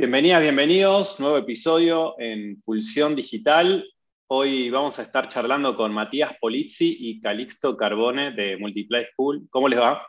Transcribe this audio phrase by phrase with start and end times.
[0.00, 1.20] Bienvenidas, bienvenidos.
[1.20, 3.84] Nuevo episodio en Pulsión Digital.
[4.28, 9.46] Hoy vamos a estar charlando con Matías Polizzi y Calixto Carbone de Multiply School.
[9.50, 10.02] ¿Cómo les va?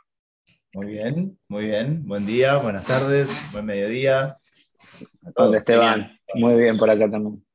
[0.72, 2.08] Muy bien, muy bien.
[2.08, 4.38] Buen día, buenas tardes, buen mediodía.
[5.36, 6.18] ¿Dónde Esteban?
[6.36, 7.46] Muy bien por acá también.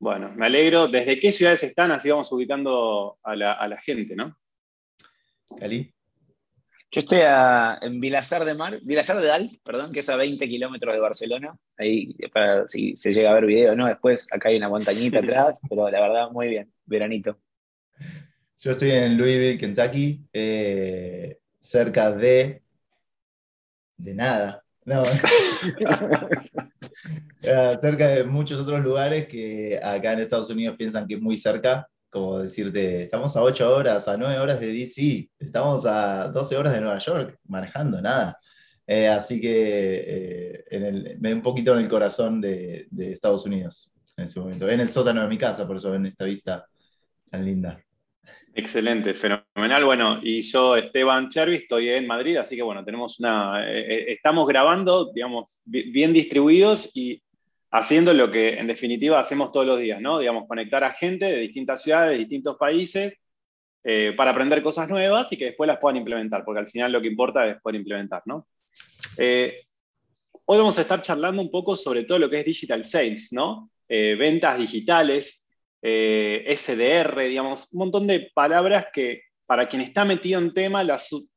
[0.00, 0.88] Bueno, me alegro.
[0.88, 1.92] ¿Desde qué ciudades están?
[1.92, 4.36] Así vamos ubicando a la, gente, ¿no?
[5.56, 5.94] Cali.
[6.90, 7.18] Yo estoy
[7.80, 11.56] en Vilazar de Mar, Vilazar de Alt, perdón, que es a 20 kilómetros de Barcelona.
[11.76, 13.86] Ahí, para si se llega a ver video, ¿no?
[13.86, 17.38] Después acá hay una montañita atrás, pero la verdad, muy bien, veranito.
[18.58, 22.62] Yo estoy en Louisville, Kentucky, eh, cerca de.
[23.96, 24.64] de nada.
[24.84, 25.04] No.
[25.04, 25.10] Eh,
[27.80, 31.88] cerca de muchos otros lugares que acá en Estados Unidos piensan que es muy cerca,
[32.16, 36.72] como decirte, estamos a 8 horas, a 9 horas de DC, estamos a 12 horas
[36.72, 38.38] de Nueva York manejando, nada.
[38.86, 44.40] Eh, así que eh, me un poquito en el corazón de, Estados Unidos en ese
[44.40, 44.66] momento.
[44.66, 46.64] En el sótano de mi casa, por eso ven esta vista
[47.30, 47.78] tan linda.
[48.54, 49.84] Excelente, fenomenal.
[49.84, 53.70] Bueno, y yo, Esteban Chervi, estoy en Madrid, así que bueno, tenemos una.
[53.70, 57.22] Eh, estamos grabando, digamos, bien distribuidos y
[57.76, 60.18] haciendo lo que en definitiva hacemos todos los días, ¿no?
[60.18, 63.18] Digamos, conectar a gente de distintas ciudades, de distintos países,
[63.84, 67.02] eh, para aprender cosas nuevas y que después las puedan implementar, porque al final lo
[67.02, 68.48] que importa es poder implementar, ¿no?
[69.18, 69.58] Eh,
[70.46, 73.70] hoy vamos a estar charlando un poco sobre todo lo que es digital sales, ¿no?
[73.88, 75.46] Eh, ventas digitales,
[75.82, 80.84] SDR, digamos, un montón de palabras que para quien está metido en tema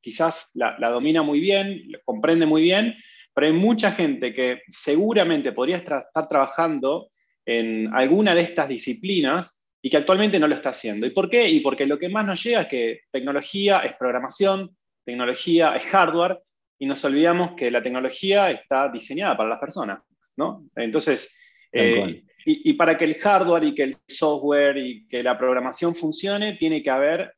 [0.02, 2.96] quizás la, la domina muy bien, comprende muy bien,
[3.40, 7.10] pero hay mucha gente que seguramente podría estar trabajando
[7.46, 11.08] en alguna de estas disciplinas y que actualmente no lo está haciendo.
[11.08, 11.48] ¿Y por qué?
[11.48, 16.40] Y porque lo que más nos llega es que tecnología es programación, tecnología es hardware,
[16.80, 20.02] y nos olvidamos que la tecnología está diseñada para las personas,
[20.36, 20.66] ¿no?
[20.76, 21.34] Entonces,
[21.72, 26.58] eh, y, para que el hardware y que el software y que la programación funcione,
[26.58, 27.36] tiene que haber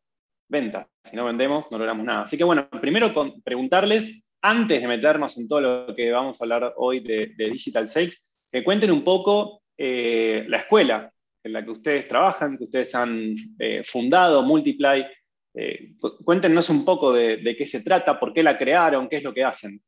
[0.50, 0.88] ventas.
[1.04, 2.24] Si no vendemos, no logramos nada.
[2.24, 3.14] Así que bueno, primero
[3.44, 8.40] preguntarles antes de meternos en todo lo que vamos a hablar hoy de, Digital Sales,
[8.52, 11.12] que cuenten un poco eh, la escuela
[11.44, 15.06] en la que ustedes trabajan, que ustedes han eh, fundado, Multiply.
[15.54, 15.94] Eh,
[16.24, 19.44] cuéntenos un poco de, qué se trata, por qué la crearon, qué es lo que
[19.44, 19.80] hacen.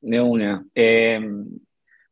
[0.00, 0.64] De una.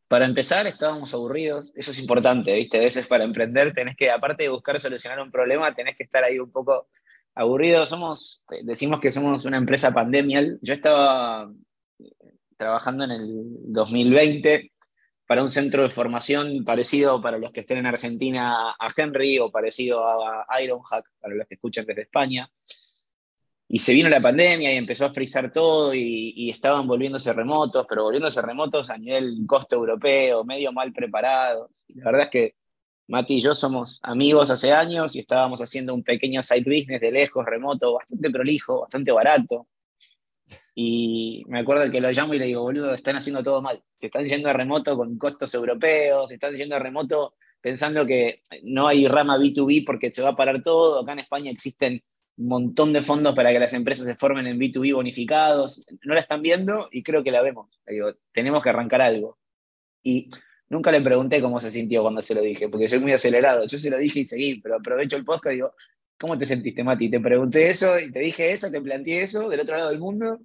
[0.07, 2.79] para empezar, estábamos aburridos, eso es importante, ¿viste?
[2.79, 6.23] A veces para emprender tenés que, aparte de buscar solucionar un problema, tenés que estar
[6.23, 6.89] ahí un poco
[7.35, 7.87] aburrido.
[7.87, 10.59] Somos, decimos que somos una empresa pandemial.
[10.63, 11.51] Yo estaba
[12.57, 13.29] trabajando en el
[13.73, 14.73] 2020
[15.27, 19.51] para un centro de formación parecido para los que estén en Argentina a Henry o
[19.51, 22.51] parecido a Ironhack para los que escuchan desde España.
[23.73, 27.87] Y se vino la pandemia y empezó a frizar todo y, y, estaban volviéndose remotos,
[27.89, 31.71] pero volviéndose remotos a nivel costo europeo, medio mal preparados.
[31.95, 32.55] La verdad es que
[33.11, 37.11] Mati y yo somos amigos hace años y estábamos haciendo un pequeño side business de
[37.11, 39.67] lejos, remoto, bastante prolijo, bastante barato.
[40.77, 43.83] Y me acuerdo que lo llamo y le digo, boludo, están haciendo todo mal.
[43.97, 48.43] Se están yendo a remoto con costos europeos, se están yendo a remoto pensando que
[48.63, 51.01] no hay rama B2B porque se va a parar todo.
[51.01, 52.05] Acá en España existen
[52.37, 55.85] un montón de fondos para que las empresas se formen en B2B bonificados.
[56.05, 57.69] No la están viendo y creo que la vemos.
[57.89, 59.37] digo, tenemos que arrancar algo.
[60.01, 60.29] Y
[60.71, 63.67] Nunca le pregunté cómo se sintió cuando se lo dije, porque soy muy acelerado.
[63.67, 65.75] Yo se lo dije y seguí, pero aprovecho el podcast y digo,
[66.17, 67.11] ¿cómo te sentiste, Mati?
[67.11, 70.39] Te pregunté eso y te dije eso, te planteé eso del otro lado del mundo.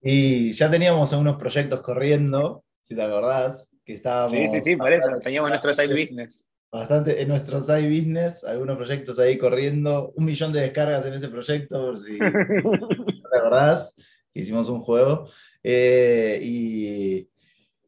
[0.00, 4.32] Y ya teníamos algunos proyectos corriendo, si te acordás, que estábamos...
[4.32, 6.48] Sí, sí, sí, por eso, teníamos nuestro side business.
[6.72, 11.28] Bastante en nuestro side business, algunos proyectos ahí corriendo, un millón de descargas en ese
[11.28, 13.94] proyecto, por si te acordás,
[14.32, 15.28] que hicimos un juego.
[15.62, 17.28] Eh, y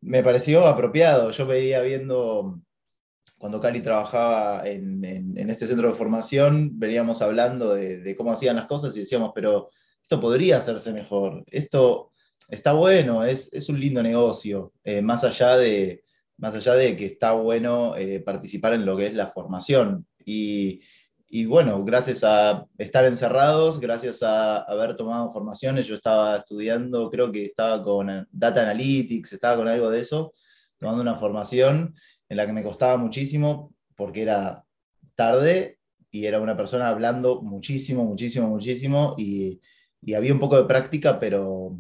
[0.03, 1.31] me pareció apropiado.
[1.31, 2.61] Yo veía viendo,
[3.39, 5.05] cuando Cali trabajaba en,
[5.49, 9.71] este centro de formación, veníamos hablando de, cómo hacían las cosas y decíamos, pero
[10.03, 12.11] esto podría hacerse mejor, esto
[12.49, 16.05] está bueno, es, un lindo negocio, eh, más, allá de,
[16.37, 20.07] más allá de que está bueno eh, participar en lo que es la formación.
[20.25, 20.81] Y,
[21.35, 27.33] y bueno, gracias a estar encerrados, gracias a haber tomado formaciones, yo estaba estudiando, creo
[27.33, 30.35] que estaba con Data Analytics, estaba con algo de eso,
[30.79, 31.95] tomando una formación
[32.29, 34.63] en la que me costaba muchísimo porque era
[35.15, 35.79] tarde
[36.11, 39.59] y era una persona hablando muchísimo, muchísimo, muchísimo y,
[40.03, 41.79] y había un poco de práctica, pero,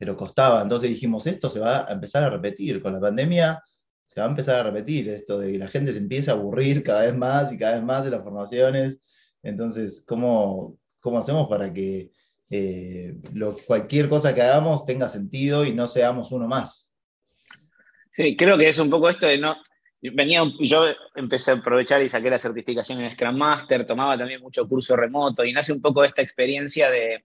[0.00, 0.62] pero costaba.
[0.62, 2.82] Entonces dijimos, esto se va a empezar a repetir.
[2.82, 3.62] Con la pandemia
[4.04, 6.82] se va a empezar a repetir esto de que la gente se empieza a aburrir
[6.82, 8.98] cada vez más y cada vez más de las formaciones.
[9.42, 12.10] Entonces, ¿cómo, cómo hacemos para que
[12.50, 16.92] eh, lo, cualquier cosa que hagamos tenga sentido y no seamos uno más?
[18.10, 19.56] Sí, creo que es un poco esto de no.
[20.02, 20.84] Venía, yo
[21.14, 25.44] empecé a aprovechar y saqué la certificación en Scrum Master, tomaba también mucho curso remoto
[25.44, 27.24] y nace un poco esta experiencia de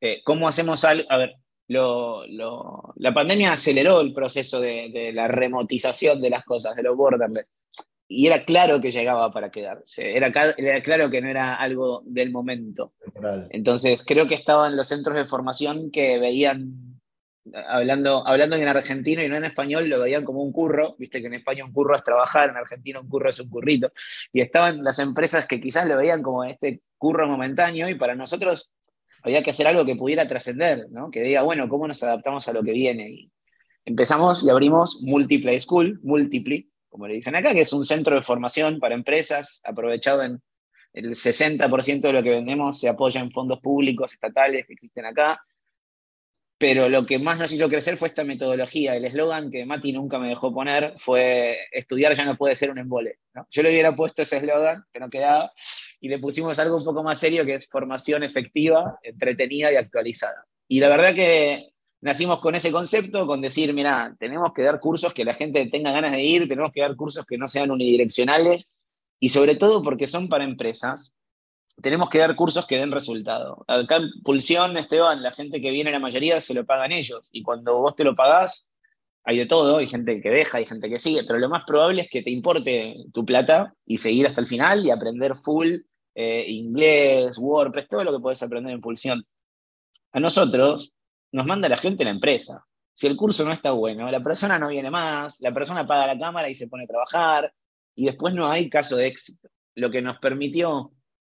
[0.00, 1.04] eh, cómo hacemos algo.
[1.10, 1.34] A ver,
[1.68, 7.50] la pandemia aceleró el proceso de, la remotización de las cosas, de los borderless.
[8.08, 12.30] Y era claro que llegaba para quedarse, era, era claro que no era algo del
[12.30, 12.92] momento.
[13.50, 17.00] Entonces, creo que estaban los centros de formación que veían,
[17.68, 21.26] hablando, hablando en argentino y no en español, lo veían como un curro, viste que
[21.26, 23.90] en España un curro es trabajar, en Argentina un curro es un currito,
[24.32, 28.70] y estaban las empresas que quizás lo veían como este curro momentáneo y para nosotros
[29.26, 31.10] había que hacer algo que pudiera trascender, ¿no?
[31.10, 33.10] que diga, bueno, ¿cómo nos adaptamos a lo que viene?
[33.10, 33.32] Y
[33.84, 38.22] empezamos y abrimos Multiplay School, Multiply, como le dicen acá, que es un centro de
[38.22, 40.40] formación para empresas, aprovechado en
[40.92, 45.40] el 60% de lo que vendemos se apoya en fondos públicos estatales que existen acá.
[46.58, 48.96] Pero lo que más nos hizo crecer fue esta metodología.
[48.96, 52.78] El eslogan que Mati nunca me dejó poner fue estudiar ya no puede ser un
[52.78, 53.18] embole.
[53.50, 55.52] Yo le hubiera puesto ese eslogan, que no quedaba,
[56.00, 60.46] y le pusimos algo un poco más serio que es formación efectiva, entretenida y actualizada.
[60.66, 65.12] Y la verdad que nacimos con ese concepto, con decir, mira, tenemos que dar cursos
[65.12, 68.72] que la gente tenga ganas de ir, tenemos que dar cursos que no sean unidireccionales
[69.18, 71.15] y sobre todo porque son para empresas,
[71.82, 73.64] tenemos que dar cursos que den resultado.
[73.68, 77.42] Acá en Pulsión, Esteban, la gente que viene, la mayoría se lo pagan ellos y
[77.42, 78.72] cuando vos te lo pagás,
[79.24, 82.02] hay de todo, hay gente que deja, hay gente que sigue, pero lo más probable
[82.02, 85.78] es que te importe tu plata y seguir hasta el final y aprender full
[86.14, 89.24] eh, inglés, WordPress, todo lo que puedes aprender en Pulsión.
[90.12, 90.92] A nosotros
[91.32, 92.64] nos manda la gente la empresa.
[92.94, 96.18] Si el curso no está bueno, la persona no viene más, la persona apaga la
[96.18, 97.52] cámara y se pone a trabajar,
[97.94, 99.48] y después no hay caso de éxito.
[99.74, 100.92] Lo que nos permitió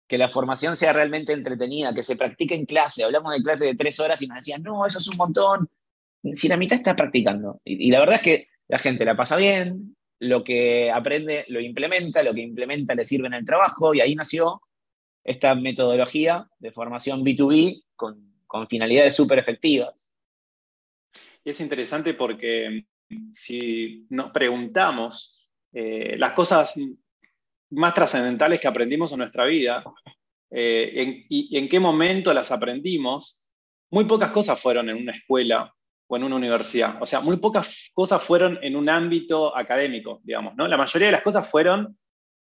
[0.09, 3.03] que la formación sea realmente entretenida, que se practique en clase.
[3.03, 5.69] Hablamos de clase de tres horas y nos decían, no, eso es un montón.
[6.33, 7.61] Si la mitad está practicando.
[7.63, 12.23] Y, la verdad es que la gente la pasa bien, lo que aprende lo implementa,
[12.23, 14.63] lo que implementa le sirve en el trabajo, y ahí nació
[15.23, 18.27] esta metodología de formación B2B con,
[18.67, 20.07] finalidades súper efectivas.
[21.43, 22.87] Y es interesante porque
[23.31, 26.79] si nos preguntamos eh, las cosas
[27.71, 29.83] más trascendentales que aprendimos en nuestra vida
[30.51, 33.43] eh, y, en qué momento las aprendimos,
[33.91, 35.73] muy pocas cosas fueron en una escuela
[36.07, 37.01] o en una universidad.
[37.01, 40.67] O sea, muy pocas cosas fueron en un ámbito académico, digamos, ¿no?
[40.67, 41.97] La mayoría de las cosas fueron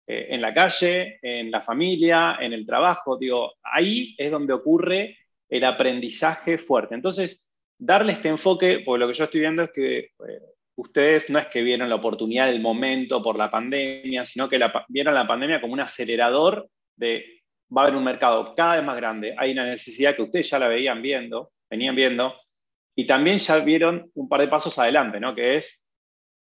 [0.07, 3.19] eh, en la calle, en la familia, en el trabajo.
[3.19, 5.19] Digo, ahí es donde ocurre
[5.49, 6.95] el aprendizaje fuerte.
[6.95, 7.47] Entonces,
[7.79, 10.11] darle este enfoque, porque lo que yo estoy viendo es que eh,
[10.81, 15.15] ustedes no es que vieron la oportunidad del momento por la pandemia, sino que vieron
[15.15, 17.43] la pandemia como un acelerador de
[17.75, 19.35] va a haber un mercado cada vez más grande.
[19.37, 22.35] Hay una necesidad que ustedes ya la veían viendo, venían viendo,
[22.97, 25.35] y también ya vieron un par de pasos adelante, ¿no?
[25.35, 25.87] Que es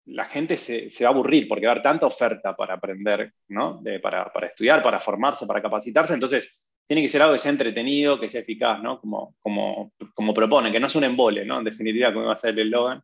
[0.06, 3.82] la gente se, va a aburrir porque va a haber tanta oferta para aprender, ¿no?
[4.00, 6.14] para, estudiar, para formarse, para capacitarse.
[6.14, 8.99] Entonces, tiene que ser algo que sea entretenido, que sea eficaz, ¿no?
[9.00, 11.58] Como, como, como propone, que no es un embole, ¿no?
[11.58, 13.02] En definitiva, como va a ser el eslogan.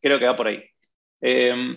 [0.00, 0.62] Creo que va por ahí.
[1.20, 1.76] Em,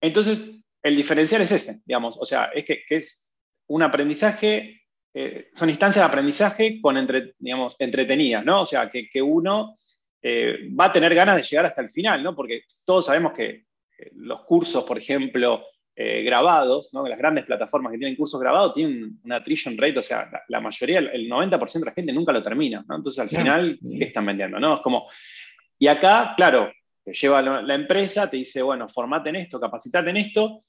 [0.00, 3.32] entonces, el diferencial es ese, digamos, o sea, es que, es
[3.68, 4.82] un aprendizaje,
[5.14, 8.62] eh, son instancias de aprendizaje con, entre, digamos, entretenidas, ¿no?
[8.62, 9.76] O sea, que, uno
[10.22, 12.34] eh, va a tener ganas de llegar hasta el final, ¿no?
[12.34, 13.64] Porque todos sabemos que
[14.12, 15.64] los cursos, por ejemplo,
[16.00, 17.04] eh, grabados, ¿no?
[17.08, 21.00] las grandes plataformas que tienen cursos grabados tienen una attrition rate, o sea, la, mayoría,
[21.00, 22.94] el 90% de la gente nunca lo termina, ¿no?
[22.94, 24.60] Entonces, al final, ¿qué están vendiendo?
[24.60, 24.76] ¿no?
[24.76, 25.08] Es como,
[25.76, 26.70] y acá, claro,
[27.12, 30.60] lleva la, empresa, te dice, bueno, formate en esto, capacitate en esto,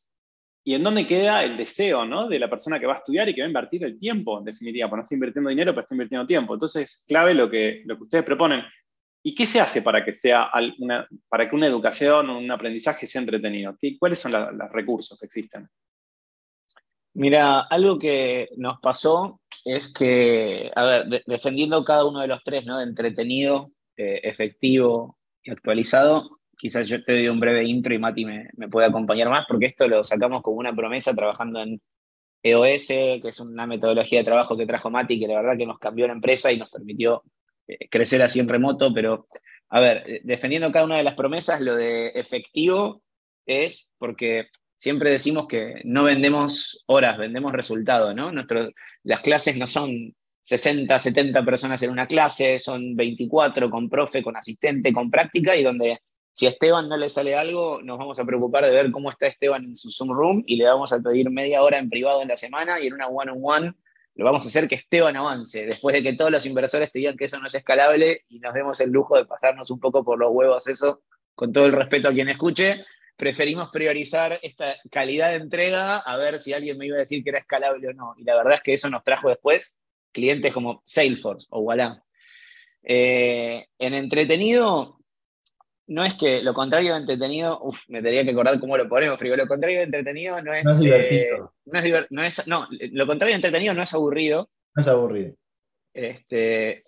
[0.63, 2.27] y en dónde queda el deseo ¿no?
[2.27, 4.45] de la persona que va a estudiar y que va a invertir el tiempo, en
[4.45, 6.53] definitiva, porque no está invirtiendo dinero, pero está invirtiendo tiempo.
[6.53, 8.63] Entonces, clave lo que, lo que ustedes proponen.
[9.23, 13.21] ¿Y qué se hace para que, sea una, para que una educación un aprendizaje sea
[13.21, 13.75] entretenido?
[13.79, 15.67] ¿Qué, ¿Cuáles son los recursos que existen?
[17.15, 22.65] Mira, algo que nos pasó es que, a ver, defendiendo cada uno de los tres,
[22.65, 22.79] ¿no?
[22.79, 25.18] Entretenido, eh, efectivo
[25.51, 26.39] actualizado.
[26.57, 29.87] Quizás yo te doy un breve intro y Mati me, puede acompañar más, porque esto
[29.87, 31.81] lo sacamos como una promesa trabajando en
[32.43, 35.79] EOS, que es una metodología de trabajo que trajo Mati, que la verdad que nos
[35.79, 37.23] cambió la empresa y nos permitió
[37.67, 39.27] eh, crecer así en remoto, pero
[39.69, 43.03] a ver, eh, defendiendo cada una de las promesas, lo de efectivo
[43.45, 48.31] es porque siempre decimos que no vendemos horas, vendemos resultados, ¿no?
[49.03, 54.35] las clases no son 60, 70 personas en una clase, son 24 con profe, con
[54.35, 55.99] asistente, con práctica, y donde
[56.31, 59.27] si a Esteban no le sale algo, nos vamos a preocupar de ver cómo está
[59.27, 62.29] Esteban en su Zoom Room y le vamos a pedir media hora en privado en
[62.29, 63.73] la semana y en una one-on-one
[64.15, 67.15] lo vamos a hacer que Esteban avance, después de que todos los inversores te digan
[67.15, 70.19] que eso no es escalable y nos demos el lujo de pasarnos un poco por
[70.19, 71.03] los huevos eso
[71.35, 72.83] con todo el respeto a quien escuche,
[73.15, 77.29] preferimos priorizar esta calidad de entrega a ver si alguien me iba a decir que
[77.29, 78.13] era escalable o no.
[78.17, 79.78] Y la verdad es que eso nos trajo después
[80.11, 82.03] clientes como Salesforce o Walla.
[82.83, 84.99] Eh, en entretenido,
[85.87, 89.17] no es que lo contrario de entretenido, uff, me tendría que acordar cómo lo ponemos,
[89.19, 90.63] pero lo contrario de entretenido no es.
[90.63, 91.53] No es divertido.
[91.65, 94.49] Eh, no, es, no, lo contrario de entretenido no es aburrido.
[94.75, 95.35] No es aburrido.
[95.93, 96.83] Este,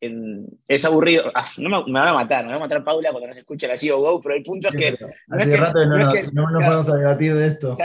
[0.00, 1.24] es aburrido.
[1.34, 3.68] Ah, no me, me, va a matar, me va a matar Paula cuando nos escuche
[3.68, 5.06] la COGO, pero el punto es que.
[5.28, 7.76] Hace rato no, nos, vamos a debatir de esto.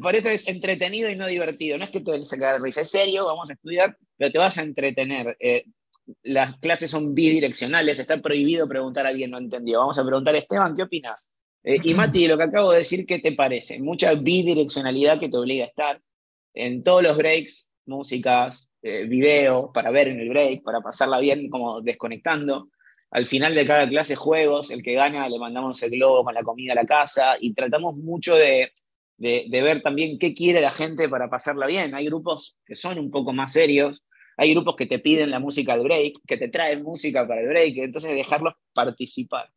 [0.00, 1.78] por, eso es entretenido y no divertido.
[1.78, 4.58] No es que te se caer risa, es serio, vamos a estudiar, pero te vas
[4.58, 5.36] a entretener.
[5.40, 5.64] Eh,
[6.22, 9.80] las clases son bidireccionales, está prohibido preguntar a alguien no entendió.
[9.80, 11.34] Vamos a preguntar, Esteban, ¿qué opinas?
[11.62, 13.80] Eh, y Mati, lo que acabo de decir, ¿qué te parece?
[13.80, 16.00] Mucha bidireccionalidad que te obliga a estar
[16.52, 21.48] en todos los breaks, músicas, eh, video para ver en el break, para pasarla bien
[21.48, 22.68] como desconectando.
[23.10, 26.42] Al final de cada clase juegos, el que gana le mandamos el globo con la
[26.42, 28.72] comida a la casa y tratamos mucho de,
[29.16, 31.94] de, ver también qué quiere la gente para pasarla bien.
[31.94, 34.04] Hay grupos que son un poco más serios,
[34.36, 37.48] hay grupos que te piden la música del break, que te traen música para el
[37.48, 39.48] break, entonces dejarlos participar.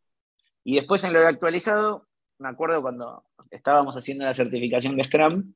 [0.64, 2.08] Y después en lo actualizado,
[2.40, 5.54] me acuerdo cuando estábamos haciendo la certificación de Scrum,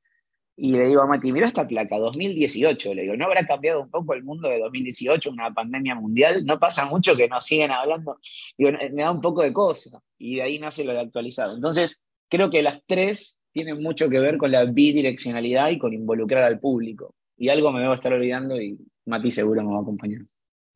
[0.64, 2.94] y le digo a Mati, mira esta placa, 2018.
[2.94, 6.46] Le digo, ¿no habrá cambiado un poco el mundo de 2018, una pandemia mundial?
[6.46, 8.20] No pasa mucho que nos siguen hablando.
[8.60, 10.04] Me da un poco de cosa.
[10.20, 11.56] Y de ahí nace lo de actualizado.
[11.56, 16.44] Entonces, creo que las tres tienen mucho que ver con la bidireccionalidad y con involucrar
[16.44, 17.16] al público.
[17.38, 18.78] Y algo me debo estar olvidando y
[19.08, 20.22] Mati seguro me va a acompañar.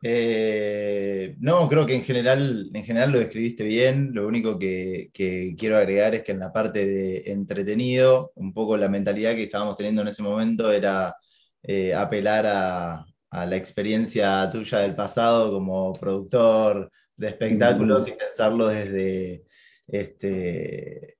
[0.01, 4.11] Eh, no, creo que en general, en general lo describiste bien.
[4.13, 8.89] Lo único que, quiero agregar es que en la parte de entretenido, un poco la
[8.89, 11.15] mentalidad que estábamos teniendo en ese momento era
[11.63, 19.43] eh, apelar a, la experiencia tuya del pasado como productor de espectáculos y pensarlo desde
[19.87, 21.17] este,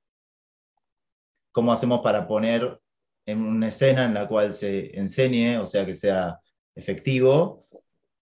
[1.52, 2.80] cómo hacemos para poner
[3.26, 6.40] en una escena en la cual se enseñe, o sea, que sea
[6.74, 7.66] efectivo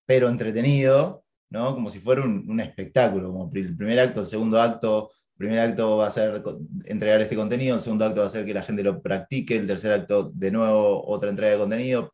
[0.06, 1.74] pero entretenido, ¿no?
[1.74, 5.98] Como si fuera un, espectáculo, como el primer acto, el segundo acto, el primer acto
[5.98, 6.44] va a ser
[6.86, 9.68] entregar este contenido, el segundo acto va a ser que la gente lo practique, el
[9.68, 12.14] tercer acto de nuevo otra entrega de contenido,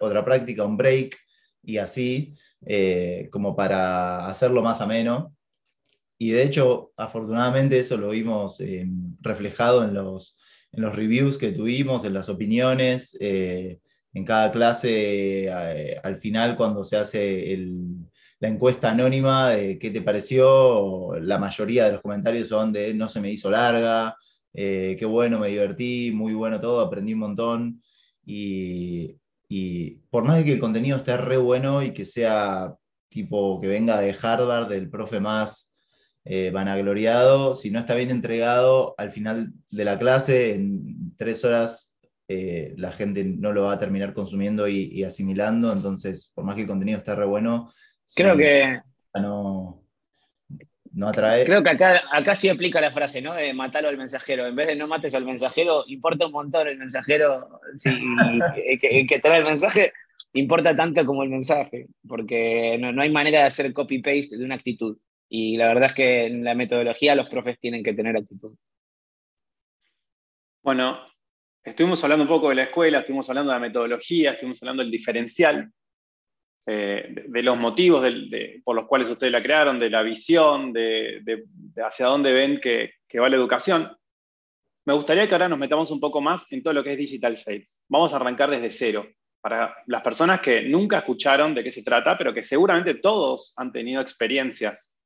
[0.00, 1.16] otra práctica, un break,
[1.62, 2.34] y así,
[2.66, 5.34] eh, como para hacerlo más ameno.
[6.18, 8.86] Y de hecho, afortunadamente eso lo vimos eh,
[9.20, 10.36] reflejado en los,
[10.72, 13.16] en los reviews que tuvimos, en las opiniones.
[13.20, 13.80] Eh,
[14.12, 17.56] en cada clase, eh, al final, cuando se hace
[18.40, 23.08] la encuesta anónima de qué te pareció, la mayoría de los comentarios son de no
[23.08, 24.16] se me hizo larga,
[24.52, 27.82] eh, qué bueno, me divertí, muy bueno todo, aprendí un montón.
[28.24, 29.16] Y,
[30.10, 32.74] por más de que el contenido esté re bueno y que sea
[33.08, 35.72] tipo que venga de Harvard, del profe más
[36.24, 41.89] eh, vanagloriado, si no está bien entregado, al final de la clase, en tres horas
[42.32, 46.60] eh, la gente no lo va a terminar consumiendo y, asimilando, entonces por más que
[46.60, 47.68] el contenido esté re bueno,
[48.14, 48.80] creo que
[49.14, 49.82] no,
[50.92, 51.44] no atrae.
[51.44, 53.34] Creo que acá, acá sí aplica la frase, ¿no?
[53.34, 54.46] De matarlo al mensajero.
[54.46, 57.60] En vez de no mates al mensajero, importa un montón el mensajero
[59.08, 59.92] que, trae el mensaje,
[60.32, 64.54] importa tanto como el mensaje, porque no, no hay manera de hacer copy-paste de una
[64.54, 64.96] actitud.
[65.28, 68.54] Y la verdad es que en la metodología los profes tienen que tener actitud.
[70.62, 71.00] Bueno,
[71.64, 74.90] estuvimos hablando un poco de la escuela, estuvimos hablando de la metodología, estuvimos hablando del
[74.90, 75.70] diferencial,
[76.66, 78.04] eh, de, los motivos
[78.64, 81.44] por los cuales ustedes la crearon, de la visión, de,
[81.84, 83.90] hacia dónde ven que, va la educación.
[84.86, 87.36] Me gustaría que ahora nos metamos un poco más en todo lo que es digital
[87.36, 87.84] sales.
[87.88, 89.06] Vamos a arrancar desde cero.
[89.40, 93.72] Para las personas que nunca escucharon de qué se trata, pero que seguramente todos han
[93.72, 95.02] tenido experiencias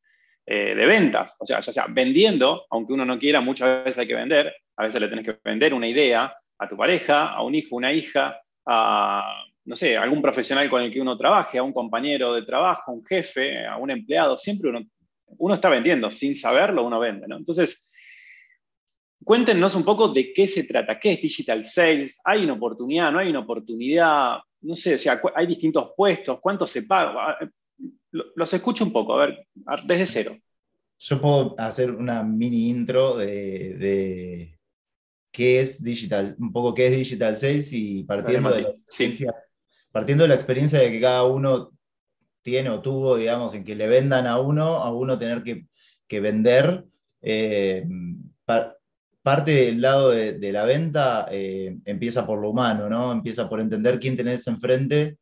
[0.46, 4.06] eh, de ventas, o sea, ya sea vendiendo, aunque uno no quiera, muchas veces hay
[4.08, 7.54] que vender, a veces le tenés que vender una idea, a tu pareja, a un
[7.54, 11.72] hijo, una hija, a, no sé, algún profesional con el que uno trabaje, a un
[11.72, 14.80] compañero de trabajo, un jefe, a un empleado, siempre uno,
[15.38, 17.36] uno está vendiendo, sin saberlo uno vende, ¿no?
[17.36, 17.90] Entonces,
[19.24, 23.18] cuéntenos un poco de qué se trata, qué es digital sales, hay una oportunidad, no
[23.18, 27.38] hay una oportunidad, no sé, o sea, hay distintos puestos, cuánto se paga,
[28.10, 29.46] los escucho un poco, a ver,
[29.84, 30.36] desde cero.
[30.98, 34.56] Yo puedo hacer una mini intro de
[35.34, 39.34] qué es digital, un poco qué es digital sales y partiendo, de la, experiencia,
[39.90, 41.72] partiendo de la experiencia de que cada uno
[42.40, 46.84] tiene o tuvo, digamos, en que le vendan a uno, a uno tener que, vender.
[47.20, 47.84] Eh,
[49.22, 53.10] parte del lado de, la venta eh, empieza por lo humano, ¿no?
[53.10, 55.18] Empieza por entender quién tenés enfrente,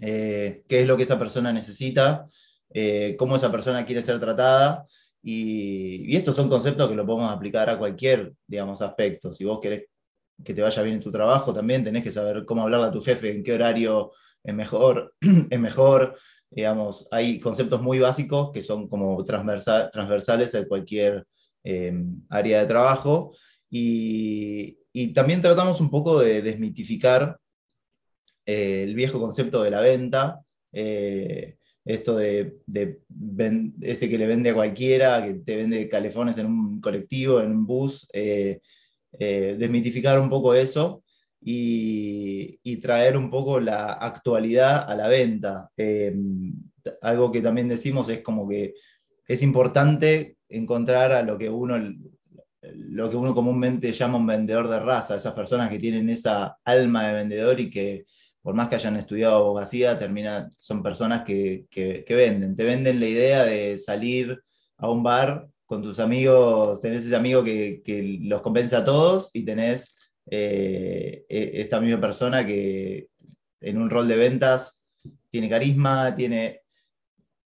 [0.00, 2.26] eh, qué es lo que esa persona necesita,
[3.16, 4.84] cómo esa persona quiere ser tratada
[5.22, 9.32] Y, estos son conceptos que lo podemos aplicar a cualquier, digamos, aspecto.
[9.32, 9.84] Si vos querés
[10.44, 13.02] que te vaya bien en tu trabajo, también tenés que saber cómo hablarle a tu
[13.02, 15.14] jefe, en qué horario es mejor,
[15.50, 16.16] es mejor.
[16.50, 21.26] Digamos, hay conceptos muy básicos que son como transversales a cualquier
[21.64, 21.92] eh,
[22.30, 23.34] área de trabajo.
[23.70, 24.76] Y,
[25.14, 27.38] también tratamos un poco de desmitificar
[28.44, 30.40] eh, el viejo concepto de la venta.
[30.72, 31.57] Eh,
[31.88, 32.58] esto de,
[33.80, 37.66] ese que le vende a cualquiera, que te vende calefones en un colectivo, en un
[37.66, 38.60] bus, eh,
[39.18, 41.02] eh, desmitificar un poco eso
[41.40, 45.70] y, traer un poco la actualidad a la venta.
[45.76, 46.14] Eh,
[47.00, 48.74] algo que también decimos es como que
[49.26, 51.78] es importante encontrar a lo que uno
[52.60, 57.08] lo que uno comúnmente llama un vendedor de raza, esas personas que tienen esa alma
[57.08, 58.04] de vendedor y que
[58.48, 61.66] por más que hayan estudiado abogacía, termina, son personas que,
[62.08, 62.56] venden.
[62.56, 64.42] Te venden la idea de salir
[64.78, 67.82] a un bar con tus amigos, tenés ese amigo que,
[68.22, 69.94] los compensa a todos y tenés
[70.30, 73.08] eh, e, esta misma persona que
[73.60, 74.80] en un rol de ventas
[75.28, 76.62] tiene carisma, tiene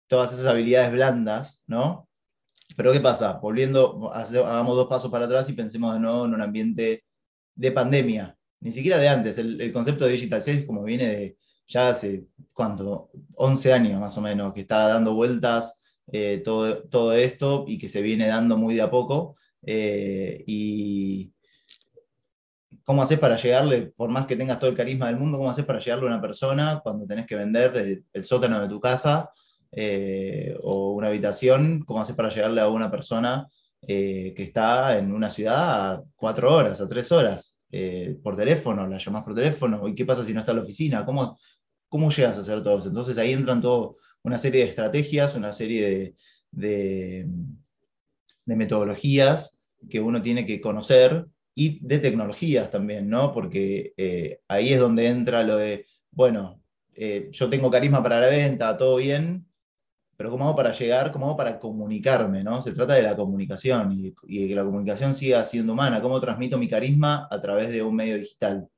[0.05, 2.07] todas esas habilidades blandas, ¿no?
[2.77, 3.39] Pero ¿qué pasa?
[3.41, 7.03] Volviendo, hagamos dos pasos para atrás y pensemos de nuevo en un ambiente
[7.55, 9.37] de pandemia ni siquiera de antes.
[9.37, 13.09] El, concepto de Digital Sales como viene de ya hace, ¿cuánto?
[13.35, 17.89] 11 años más o menos, que está dando vueltas eh, todo, todo, esto y que
[17.89, 19.35] se viene dando muy de a poco.
[19.65, 21.33] Eh, y
[22.83, 25.65] cómo haces para llegarle, por más que tengas todo el carisma del mundo, cómo haces
[25.65, 29.29] para llegarle a una persona cuando tenés que vender el sótano de tu casa
[29.71, 33.47] eh, o una habitación, cómo haces para llegarle a una persona
[33.85, 37.57] que está en una ciudad a cuatro horas, a tres horas.
[37.75, 40.63] Eh, por teléfono, la llamás por teléfono, ¿y qué pasa si no está en la
[40.63, 41.03] oficina?
[41.03, 41.39] ¿Cómo,
[41.89, 42.89] cómo llegas a hacer todo eso?
[42.89, 46.15] Entonces ahí entran todo, una serie de estrategias, una serie
[46.51, 47.27] de,
[48.45, 53.33] de, metodologías que uno tiene que conocer y de tecnologías también, ¿no?
[53.33, 56.61] Porque eh, ahí es donde entra lo de, bueno,
[56.93, 59.47] eh, yo tengo carisma para la venta, todo bien,
[60.23, 61.11] pero ¿cómo hago para llegar?
[61.11, 62.45] ¿Cómo hago para comunicarme?
[62.45, 62.61] ¿no?
[62.61, 66.01] Se trata de la comunicación y, de que la comunicación siga siendo humana.
[66.01, 68.69] ¿Cómo transmito mi carisma a través de un medio digital?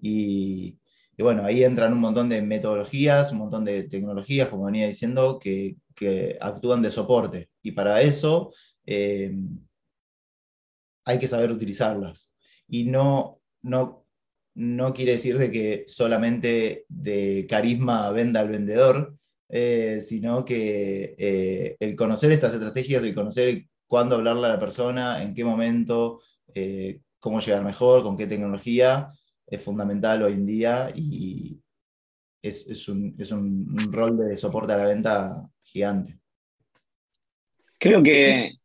[0.00, 0.78] Y,
[1.18, 5.76] bueno, ahí entran un montón de metodologías, un montón de tecnologías, como venía diciendo, que,
[6.40, 7.50] actúan de soporte.
[7.62, 9.34] Y para eso eh,
[11.04, 12.32] hay que saber utilizarlas.
[12.68, 14.06] Y no, no,
[14.54, 19.16] no quiere decir de que solamente de carisma venda al vendedor,
[19.48, 25.22] eh, sino que eh, el conocer estas estrategias, el conocer cuándo hablarle a la persona,
[25.22, 26.20] en qué momento,
[26.54, 29.12] eh, cómo llegar mejor, con qué tecnología,
[29.46, 31.60] es fundamental hoy en día y
[32.42, 33.16] es, un,
[33.92, 36.18] rol de soporte a la venta gigante.
[37.78, 38.58] Creo que,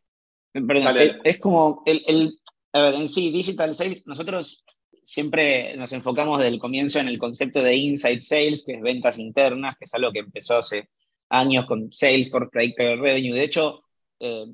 [0.54, 2.40] perdón, es, como el,
[2.74, 4.64] a ver, en sí, Digital Sales, nosotros
[5.02, 9.20] siempre nos enfocamos desde el comienzo en el concepto de inside sales, que es ventas
[9.20, 10.90] internas, que es algo que empezó hace
[11.30, 13.34] años con Salesforce, Predictable Revenue.
[13.34, 13.84] De hecho,
[14.20, 14.46] eh,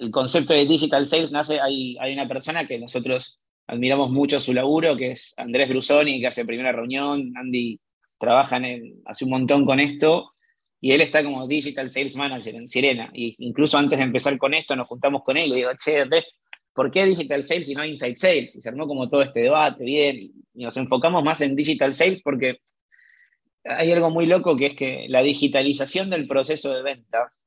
[0.00, 4.52] el concepto de digital sales nace, hay, hay una persona que nosotros admiramos mucho su
[4.52, 7.80] laburo, que es Andrés Brusoni, que hace primera reunión, Andy
[8.18, 10.32] trabaja en hace un montón con esto,
[10.80, 13.10] y él está como Digital Sales Manager en Sirena.
[13.12, 16.24] Y incluso antes de empezar con esto, nos juntamos con él y digo, che, Andrés,
[16.76, 18.54] ¿por qué Digital Sales y no Inside Sales?
[18.54, 22.22] Y se armó como todo este debate, bien, y nos enfocamos más en Digital Sales
[22.22, 22.60] porque
[23.64, 27.46] hay algo muy loco que es que la digitalización del proceso de ventas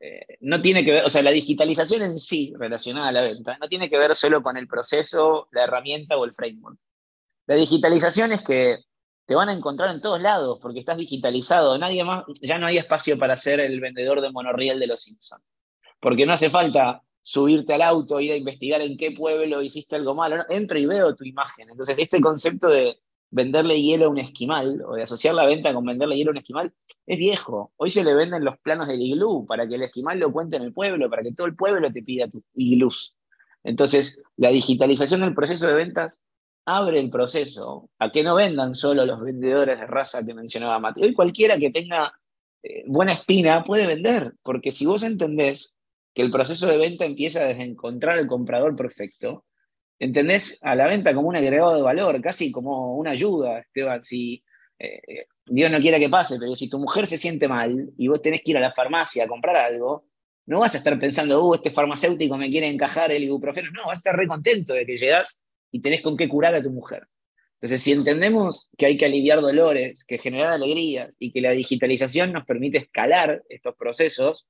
[0.00, 3.58] eh, no tiene que ver, o sea, la digitalización en sí relacionada a la venta
[3.58, 6.78] no tiene que ver solo con el proceso, la herramienta o el framework.
[7.46, 8.78] La digitalización es que
[9.26, 11.76] te van a encontrar en todos lados porque estás digitalizado.
[11.76, 15.42] Nadie más, ya no hay espacio para ser el vendedor de monorriel de los Simpsons.
[16.00, 20.14] Porque no hace falta subirte al auto, ir a investigar en qué pueblo hiciste algo
[20.14, 20.44] malo.
[20.50, 21.70] Entro y veo tu imagen.
[21.70, 22.98] Entonces, este concepto de
[23.30, 26.36] venderle hielo a un esquimal o de asociar la venta con venderle hielo a un
[26.36, 26.74] esquimal
[27.06, 27.72] es viejo.
[27.76, 30.64] Hoy se le venden los planos del iglú para que el esquimal lo cuente en
[30.64, 33.16] el pueblo, para que todo el pueblo te pida tu iglús.
[33.62, 36.22] Entonces, la digitalización del proceso de ventas
[36.66, 41.02] abre el proceso a que no vendan solo los vendedores de raza que mencionaba Mati.
[41.02, 42.12] Hoy cualquiera que tenga
[42.62, 45.73] eh, buena espina puede vender, porque si vos entendés
[46.14, 49.44] que el proceso de venta empieza desde encontrar el comprador perfecto,
[49.98, 54.02] entendés a la venta como un agregado de valor, casi como una ayuda, Esteban.
[54.02, 54.42] Si
[54.78, 58.22] eh, Dios no quiera que pase, pero si tu mujer se siente mal y vos
[58.22, 60.06] tenés que ir a la farmacia a comprar algo,
[60.46, 63.70] no vas a estar pensando, uh, este farmacéutico me quiere encajar el ibuprofeno.
[63.72, 66.62] No, vas a estar re contento de que llegás y tenés con qué curar a
[66.62, 67.06] tu mujer.
[67.54, 72.32] Entonces, si entendemos que hay que aliviar dolores, que generar alegrías y que la digitalización
[72.32, 74.48] nos permite escalar estos procesos,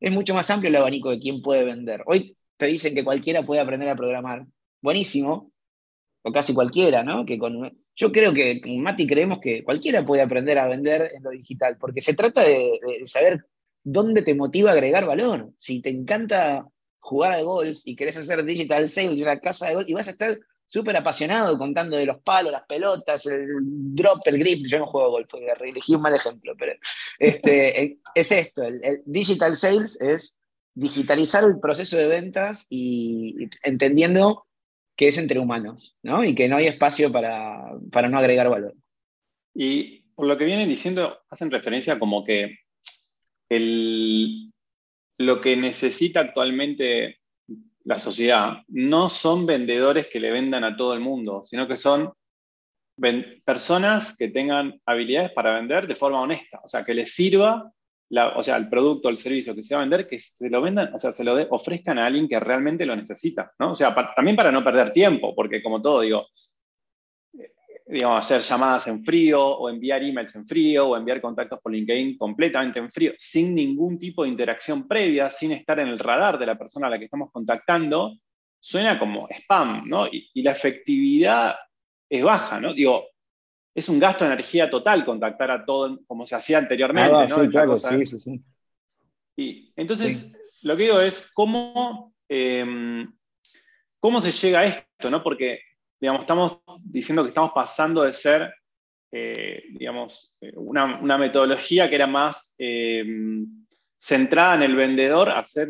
[0.00, 2.02] es mucho más amplio el abanico de quién puede vender.
[2.06, 4.46] Hoy te dicen que cualquiera puede aprender a programar.
[4.80, 5.52] Buenísimo,
[6.22, 7.24] o casi cualquiera, ¿no?
[7.24, 11.22] Que con, yo creo que con Mati creemos que cualquiera puede aprender a vender en
[11.22, 13.44] lo digital, porque se trata de, saber
[13.82, 15.52] dónde te motiva a agregar valor.
[15.56, 16.66] Si te encanta
[16.98, 20.08] jugar al golf y querés hacer digital sales de una casa de golf y vas
[20.08, 23.48] a estar súper apasionado contando de los palos, las pelotas, el
[23.94, 24.66] drop, el grip.
[24.66, 25.28] Yo no juego golf,
[25.60, 26.74] elegí un mal ejemplo, pero
[27.18, 30.40] este, es esto, el, digital sales es
[30.74, 34.46] digitalizar el proceso de ventas y entendiendo
[34.94, 36.22] que es entre humanos, ¿no?
[36.22, 37.72] Y que no hay espacio para,
[38.08, 38.74] no agregar valor.
[39.54, 42.58] Y por lo que vienen diciendo, hacen referencia como que
[45.18, 47.17] lo que necesita actualmente
[47.88, 52.12] la sociedad no son vendedores que le vendan a todo el mundo, sino que son
[53.46, 57.72] personas que tengan habilidades para vender de forma honesta, o sea, que les sirva
[58.36, 60.94] o sea, el producto, el servicio que se va a vender, que se lo vendan,
[60.94, 63.72] o sea, se lo ofrezcan a alguien que realmente lo necesita, ¿no?
[63.72, 66.26] O sea, también para no perder tiempo, porque como todo, digo,
[67.88, 72.18] digamos, hacer llamadas en frío, o enviar emails en frío, o enviar contactos por LinkedIn
[72.18, 76.46] completamente en frío, sin ningún tipo de interacción previa, sin estar en el radar de
[76.46, 78.18] la persona a la que estamos contactando,
[78.60, 80.06] suena como spam, ¿no?
[80.06, 81.56] Y, y la efectividad
[82.10, 82.74] es baja, ¿no?
[82.74, 83.06] Digo,
[83.78, 87.14] es un gasto de energía total contactar a todo como se hacía anteriormente.
[87.14, 88.44] Ah, sí, claro, sí, sí, sí.
[89.36, 93.08] Y entonces, lo que digo es cómo, em,
[94.00, 95.22] cómo se llega a esto, ¿no?
[95.22, 95.60] Porque,
[96.00, 98.54] digamos, estamos diciendo que estamos pasando de ser,
[99.12, 103.46] eh, digamos, eh, una, metodología que era más em,
[103.96, 105.68] centrada en el vendedor a ser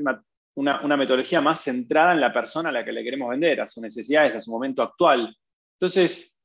[0.54, 3.68] una, una metodología más centrada en la persona a la que le queremos vender, a
[3.68, 5.36] sus necesidades, a su momento actual.
[5.74, 6.38] Entonces,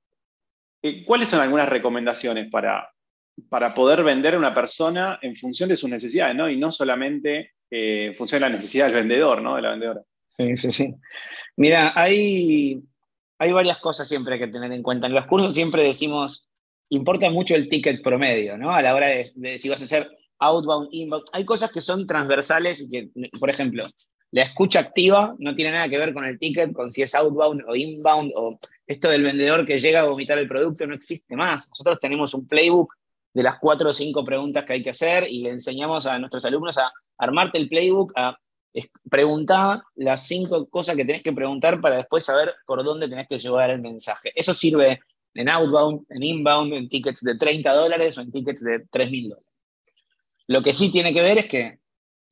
[0.83, 2.89] eh, ¿Cuáles son algunas recomendaciones para,
[3.47, 6.49] para poder vender a una persona en función de sus necesidades, ¿no?
[6.49, 9.55] Y no solamente eh, en función de la necesidad del vendedor, ¿no?
[9.55, 10.01] De la vendedora.
[10.27, 10.93] Sí, sí, sí.
[11.55, 12.81] Mira, hay,
[13.39, 15.07] hay varias cosas siempre que tener en cuenta.
[15.07, 16.47] En los cursos siempre decimos,
[16.89, 18.71] importa mucho el ticket promedio, ¿no?
[18.71, 21.25] A la hora de, si vas a hacer outbound, inbound.
[21.33, 23.89] Hay cosas que son transversales y que, por ejemplo,
[24.31, 27.63] la escucha activa no tiene nada que ver con el ticket, con si es outbound
[27.67, 31.67] o inbound, o esto del vendedor que llega a vomitar el producto no existe más.
[31.69, 32.93] Nosotros tenemos un playbook
[33.33, 36.45] de las cuatro o cinco preguntas que hay que hacer y le enseñamos a nuestros
[36.45, 38.37] alumnos a armarte el playbook, a
[39.09, 43.37] preguntar las cinco cosas que tenés que preguntar para después saber por dónde tenés que
[43.37, 44.31] llevar el mensaje.
[44.35, 44.99] Eso sirve
[45.35, 49.29] en outbound, en inbound, en tickets de 30 dólares o en tickets de 3 mil
[49.29, 49.49] dólares.
[50.47, 51.79] Lo que sí tiene que ver es que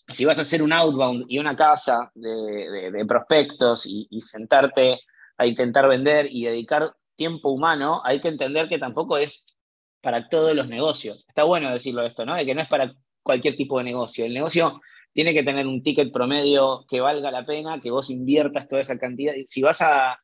[0.07, 4.99] si vas a hacer un outbound y una casa de, prospectos y, sentarte
[5.37, 9.57] a intentar vender y dedicar tiempo humano, hay que entender que tampoco es
[10.01, 11.25] para todos los negocios.
[11.27, 12.35] Está bueno decirlo esto, ¿no?
[12.35, 14.25] De que no es para cualquier tipo de negocio.
[14.25, 14.81] El negocio
[15.13, 18.97] tiene que tener un ticket promedio que valga la pena, que vos inviertas toda esa
[18.97, 19.33] cantidad.
[19.45, 20.17] Si vas a,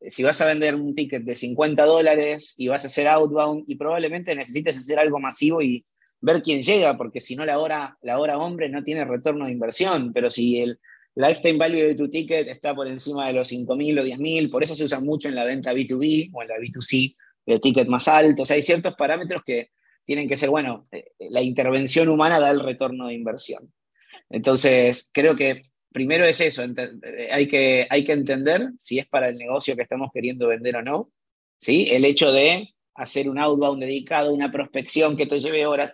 [0.00, 3.76] si vas a vender un ticket de 50 dólares y vas a hacer outbound y
[3.76, 5.84] probablemente necesites hacer algo masivo y
[6.20, 9.52] ver quién llega, porque si no la hora, la hora hombre no tiene retorno de
[9.52, 10.78] inversión, pero si el
[11.14, 14.74] lifetime value de tu ticket está por encima de los 5.000 o 10.000, por eso
[14.74, 17.14] se usa mucho en la venta B2B o en la B2C
[17.46, 19.68] de ticket más altos, hay ciertos parámetros que
[20.04, 23.72] tienen que ser, bueno, eh, la intervención humana da el retorno de inversión.
[24.34, 29.28] Entonces, creo que primero es eso, eh, hay que, hay que entender si es para
[29.28, 31.12] el negocio que estamos queriendo vender o no,
[31.56, 31.86] ¿sí?
[31.88, 35.92] El hecho de hacer un outbound dedicado, una prospección que te lleve horas.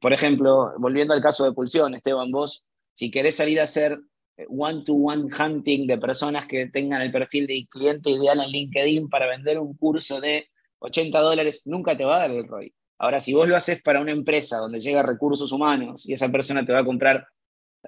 [0.00, 3.98] por ejemplo, volviendo al caso de Pulsión, Esteban, vos, si querés salir a hacer
[4.38, 9.26] eh, one-to-one hunting de personas que tengan el perfil de cliente ideal en LinkedIn para
[9.26, 12.72] vender un curso de 80 dólares, nunca te va a dar el ROI.
[12.96, 16.64] Ahora, si vos lo haces para una empresa donde llega recursos humanos y esa persona
[16.64, 17.26] te va a comprar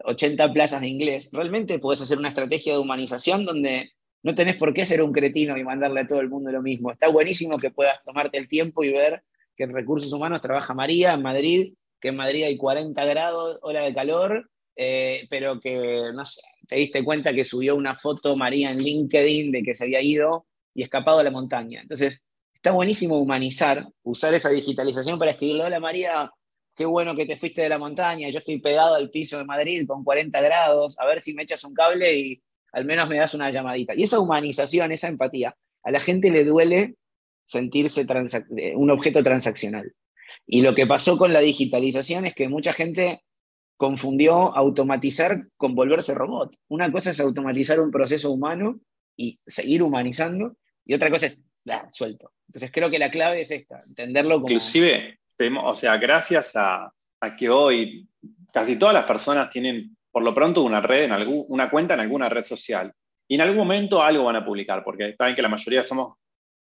[0.04, 4.74] 80 plazas de inglés, realmente puedes hacer una estrategia de humanización donde no tenés por
[4.74, 6.90] qué ser un cretino y mandarle a todo el mundo lo mismo.
[6.90, 9.22] Está buenísimo que puedas tomarte el tiempo y ver
[9.56, 13.82] que en recursos humanos trabaja María en Madrid, que en Madrid hay 40 grados, hora
[13.82, 18.70] de calor, eh, pero que, no sé, te diste cuenta que subió una foto María
[18.70, 21.80] en LinkedIn de que se había ido y escapado a la montaña.
[21.80, 26.30] Entonces, está buenísimo humanizar, usar esa digitalización para escribirle, hola María,
[26.76, 29.86] qué bueno que te fuiste de la montaña, yo estoy pegado al piso de Madrid
[29.86, 33.32] con 40 grados, a ver si me echas un cable y al menos me das
[33.32, 33.94] una llamadita.
[33.94, 36.96] Y esa humanización, esa empatía, a la gente le duele
[37.46, 38.04] sentirse
[38.56, 39.92] eh, un objeto transaccional.
[40.46, 43.22] Y lo que pasó con la digitalización es que mucha gente
[43.76, 46.56] confundió automatizar con volverse robot.
[46.68, 48.80] Una cosa es automatizar un proceso humano
[49.16, 52.32] y seguir humanizando, y otra cosa es dar suelto.
[52.48, 54.48] Entonces creo que la clave es esta, entenderlo como...
[54.48, 55.18] Inclusive,
[55.62, 58.08] o sea, gracias a, a que hoy
[58.52, 62.00] casi todas las personas tienen por lo pronto una red, en algún, una cuenta en
[62.00, 62.90] alguna red social.
[63.28, 66.14] Y en algún momento algo van a publicar, porque saben que la mayoría somos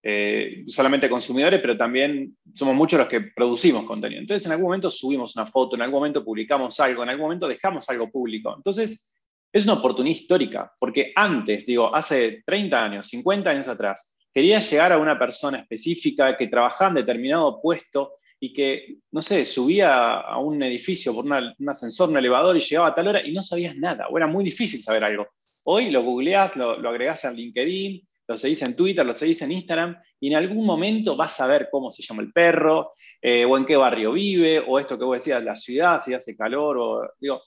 [0.04, 4.22] eh, solamente consumidores, pero también somos muchos los que producimos contenido.
[4.22, 7.48] Entonces, en algún momento subimos una foto, en algún momento publicamos algo, en algún momento
[7.48, 8.54] dejamos algo público.
[8.56, 9.10] Entonces,
[9.54, 14.92] es una oportunidad histórica, porque antes, digo, hace 30 años, 50 años atrás, quería llegar
[14.92, 20.38] a una persona específica que trabajaba en determinado puesto y que, no sé, subía a
[20.38, 23.76] un edificio por un ascensor, un elevador y llegaba a tal hora y no sabías
[23.76, 25.28] nada, o era muy difícil saber algo.
[25.64, 29.52] Hoy lo googleás, lo, lo agregás a LinkedIn, lo seguís en Twitter, lo seguís en
[29.52, 33.58] Instagram, y en algún momento vas a ver cómo se llama el perro, eh, o
[33.58, 37.02] en qué barrio vive, o esto que vos decías, la ciudad, si hace calor, o
[37.20, 37.42] digo,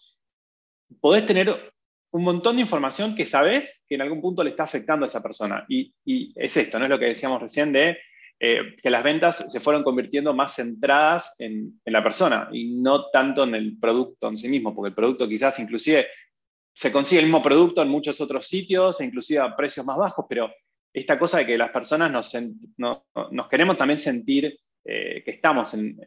[1.00, 1.72] podés tener
[2.10, 5.22] un montón de información que sabés que en algún punto le está afectando a esa
[5.22, 5.64] persona.
[5.68, 6.86] Y, y es esto, ¿no?
[6.86, 7.98] Es lo que decíamos recién de
[8.40, 13.42] eh, que las ventas se fueron convirtiendo más centradas en, la persona y no tanto
[13.42, 16.06] en el producto en sí mismo, porque el producto quizás inclusive
[16.72, 20.26] se consigue el mismo producto en muchos otros sitios, e inclusive a precios más bajos,
[20.28, 20.52] pero
[20.92, 22.32] esta cosa de que las personas nos,
[23.32, 25.98] nos queremos también sentir eh, que estamos en,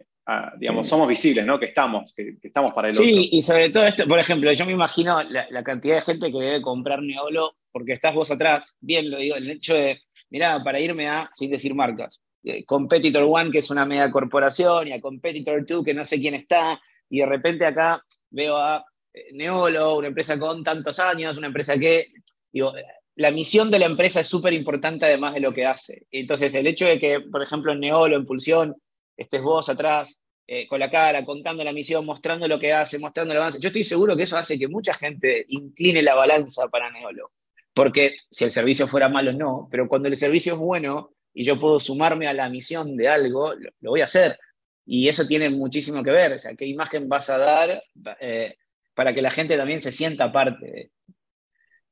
[0.57, 1.59] digamos, somos visibles, ¿no?
[1.59, 3.05] Que estamos, que, estamos para el otro.
[3.05, 6.31] Sí, y sobre todo esto, por ejemplo, yo me imagino la, la, cantidad de gente
[6.31, 10.63] que debe comprar Neolo porque estás vos atrás, bien lo digo, el hecho de mirá,
[10.63, 14.93] para irme a, sin decir marcas, eh, Competitor One, que es una mega corporación, y
[14.93, 19.27] a Competitor 2, que no sé quién está, y de repente acá veo a eh,
[19.33, 22.07] Neolo, una empresa con tantos años, una empresa que,
[22.51, 22.73] digo,
[23.15, 26.07] la misión de la empresa es súper importante además de lo que hace.
[26.09, 28.75] Entonces, el hecho de que, por ejemplo, en Neolo, en Pulsión,
[29.17, 33.33] estés vos atrás, eh, con la cara, contando la misión, mostrando lo que hace, mostrando
[33.33, 36.89] el avance, yo estoy seguro que eso hace que mucha gente incline la balanza para
[36.89, 37.31] Neolo.
[37.73, 41.59] Porque si el servicio fuera malo, no, pero cuando el servicio es bueno y yo
[41.59, 44.37] puedo sumarme a la misión de algo, lo, voy a hacer.
[44.85, 47.83] Y eso tiene muchísimo que ver, o sea, qué imagen vas a dar
[48.19, 48.55] eh,
[48.93, 50.91] para que la gente también se sienta parte.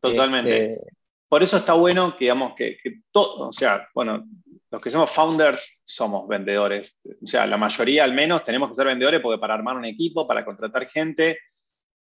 [0.02, 0.74] Totalmente.
[0.74, 0.92] Este,
[1.30, 4.26] Por eso está bueno que, digamos, que, que todo, o sea, bueno,
[4.72, 7.00] los que somos founders somos vendedores.
[7.24, 10.28] O sea, la mayoría al menos tenemos que ser vendedores porque para armar un equipo,
[10.28, 11.40] para contratar gente,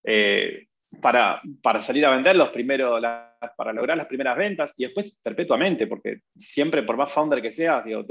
[0.03, 0.67] eh,
[1.01, 3.03] para, para, salir a vender los primeros,
[3.57, 7.85] para lograr las primeras ventas y después perpetuamente, porque siempre por más founder que seas,
[7.85, 8.05] digo,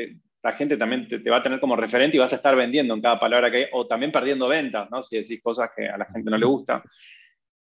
[0.43, 3.01] la gente también te, va a tener como referente y vas a estar vendiendo en
[3.01, 5.01] cada palabra que hay, o también perdiendo ventas, ¿no?
[5.01, 6.83] Si decís cosas que a la gente no le gusta.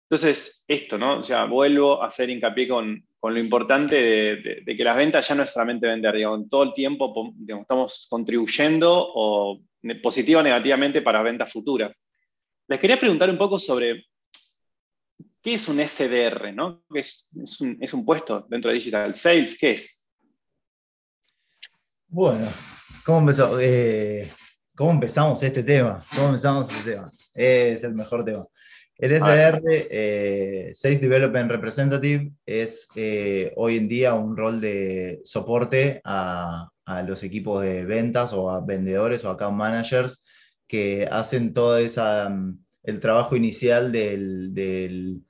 [0.10, 1.19] Entonces, esto, ¿no?
[1.19, 3.95] O sea, vuelvo a hacer hincapié con, con lo importante
[4.65, 8.91] de, que las ventas ya no es solamente vender, digamos, todo el tiempo estamos contribuyendo
[8.93, 9.62] o
[10.02, 12.06] positiva o negativamente para ventas futuras.
[12.67, 14.08] Les quería preguntar un poco sobre
[15.43, 16.53] ¿Qué es un SDR?
[16.53, 16.86] ¿no?
[16.95, 17.27] es,
[17.60, 19.58] un, puesto dentro de Digital Sales?
[19.60, 20.08] ¿Qué es?
[22.08, 22.47] Bueno,
[23.06, 23.60] ¿cómo, empezó?
[23.60, 24.32] Eh,
[24.73, 25.99] ¿cómo empezamos este tema?
[26.15, 27.12] ¿Cómo empezamos este tema?
[27.36, 28.45] Es el mejor tema.
[28.97, 35.99] El SDR, eh, Sales Development Representative, es eh, hoy en día un rol de soporte
[36.06, 36.69] a,
[37.06, 40.25] los equipos de ventas o a vendedores o account managers
[40.67, 45.23] que hacen todo esa, mm, el trabajo inicial del,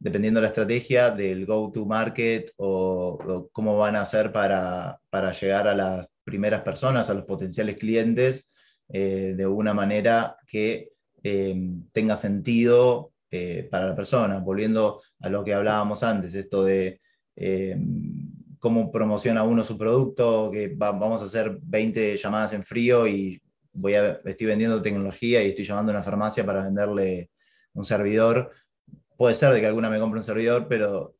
[0.00, 4.98] dependiendo de la estrategia, del go-to-market o, cómo van a hacer para,
[5.38, 8.50] llegar a las primeras personas, a los potenciales clientes,
[8.88, 14.38] eh, de una manera que eh, tenga sentido eh, para la persona.
[14.38, 16.98] Volviendo a lo que hablábamos antes, esto de
[18.58, 23.40] cómo promociona uno su producto, que vamos a hacer 20 llamadas en frío y
[23.72, 27.30] voy estoy vendiendo tecnología y estoy llamando a una farmacia para venderle
[27.72, 28.50] un servidor
[29.20, 31.14] puede ser de que alguna me compre un servidor, pero,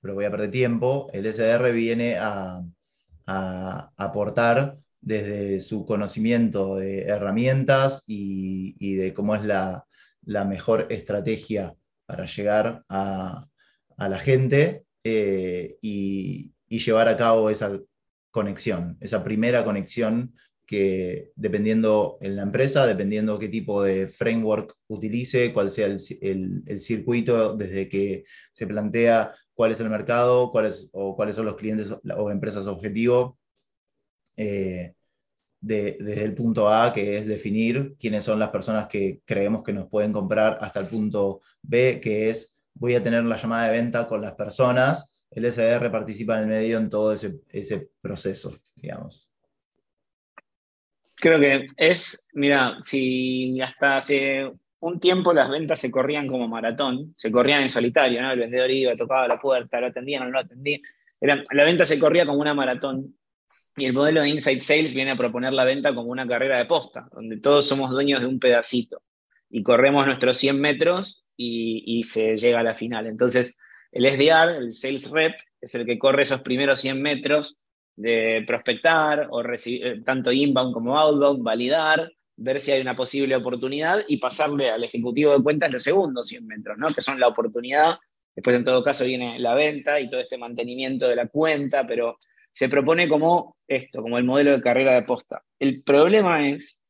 [0.00, 1.08] pero voy a perder tiempo.
[1.12, 2.64] El SDR viene a,
[3.96, 9.86] aportar desde su conocimiento de herramientas y, de cómo es la,
[10.24, 13.46] mejor estrategia para llegar a,
[13.98, 17.78] la gente eh, y, y, llevar a cabo esa
[18.32, 20.34] conexión, esa primera conexión
[20.66, 26.00] que dependiendo en la empresa, dependiendo qué tipo de framework utilice, cuál sea el,
[26.80, 31.92] circuito desde que se plantea cuál es el mercado, cuáles, o cuáles son los clientes
[32.16, 33.38] o empresas objetivo,
[34.36, 34.94] eh,
[35.60, 39.88] desde el punto A, que es definir quiénes son las personas que creemos que nos
[39.88, 44.06] pueden comprar, hasta el punto B, que es voy a tener la llamada de venta
[44.06, 49.33] con las personas, el SDR participa en el medio en todo ese, ese proceso, digamos.
[51.24, 57.14] Creo que es, mira, si hasta hace un tiempo las ventas se corrían como maratón,
[57.16, 58.30] se corrían en solitario, ¿no?
[58.30, 60.82] El vendedor iba, tocaba la puerta, lo atendían no lo atendían.
[61.22, 63.16] la venta se corría como una maratón.
[63.74, 66.66] Y el modelo de Inside Sales viene a proponer la venta como una carrera de
[66.66, 69.00] posta, donde todos somos dueños de un pedacito.
[69.48, 73.06] Y corremos nuestros 100 metros y, se llega a la final.
[73.06, 73.56] Entonces,
[73.92, 77.56] el SDR, el Sales Rep, es el que corre esos primeros 100 metros
[77.96, 83.36] de prospectar o recibir eh, tanto inbound como outbound, validar, ver si hay una posible
[83.36, 86.92] oportunidad y pasarle al ejecutivo de cuentas los segundos 100 metros, ¿no?
[86.92, 87.98] que son la oportunidad.
[88.34, 92.18] Después, en todo caso, viene la venta y todo este mantenimiento de la cuenta, pero
[92.52, 95.42] se propone como esto, como el modelo de carrera de posta.
[95.58, 96.80] El problema es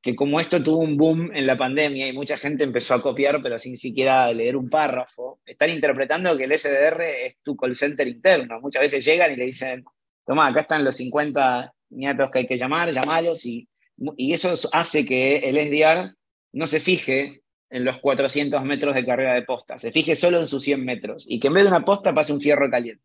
[0.00, 3.42] que como esto tuvo un boom en la pandemia y mucha gente empezó a copiar,
[3.42, 8.06] pero sin siquiera leer un párrafo, están interpretando que el SDR es tu call center
[8.06, 8.60] interno.
[8.60, 9.84] Muchas veces llegan y le dicen,
[10.26, 13.68] toma, acá están los 50 nietos que hay que llamar, llamalos, y,
[14.16, 16.14] y eso hace que el SDR
[16.52, 20.46] no se fije en los 400 metros de carrera de posta, se fije solo en
[20.46, 23.04] sus 100 metros, y que en vez de una posta pase un fierro caliente.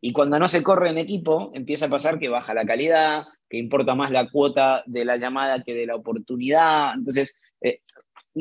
[0.00, 3.56] Y cuando no se corre en equipo, empieza a pasar que baja la calidad, que
[3.56, 6.94] importa más la cuota de la llamada que de la oportunidad.
[6.94, 7.80] Entonces, eh,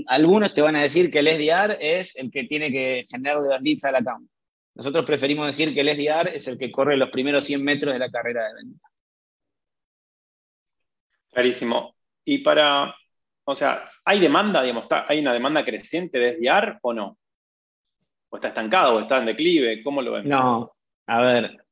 [0.07, 3.61] algunos te van a decir que el SDR es el que tiene que generar los
[3.61, 4.29] leads al account.
[4.75, 7.99] Nosotros preferimos decir que el SDR es el que corre los primeros 100 metros de
[7.99, 8.87] la carrera de venta.
[11.31, 11.95] Clarísimo.
[12.25, 12.93] Y para,
[13.45, 17.17] o sea, ¿hay demanda, digamos, hay una demanda creciente de SDR o no?
[18.29, 19.81] ¿O está estancado o está en declive?
[19.83, 20.27] ¿Cómo lo ven?
[20.27, 20.75] No,
[21.07, 21.65] a ver,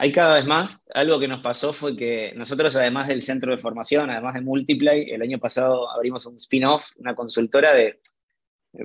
[0.00, 0.86] hay cada vez más.
[0.94, 5.10] Algo que nos pasó fue que nosotros, además del centro de formación, además de Multiply,
[5.10, 8.00] el año pasado abrimos un spin-off, una consultora de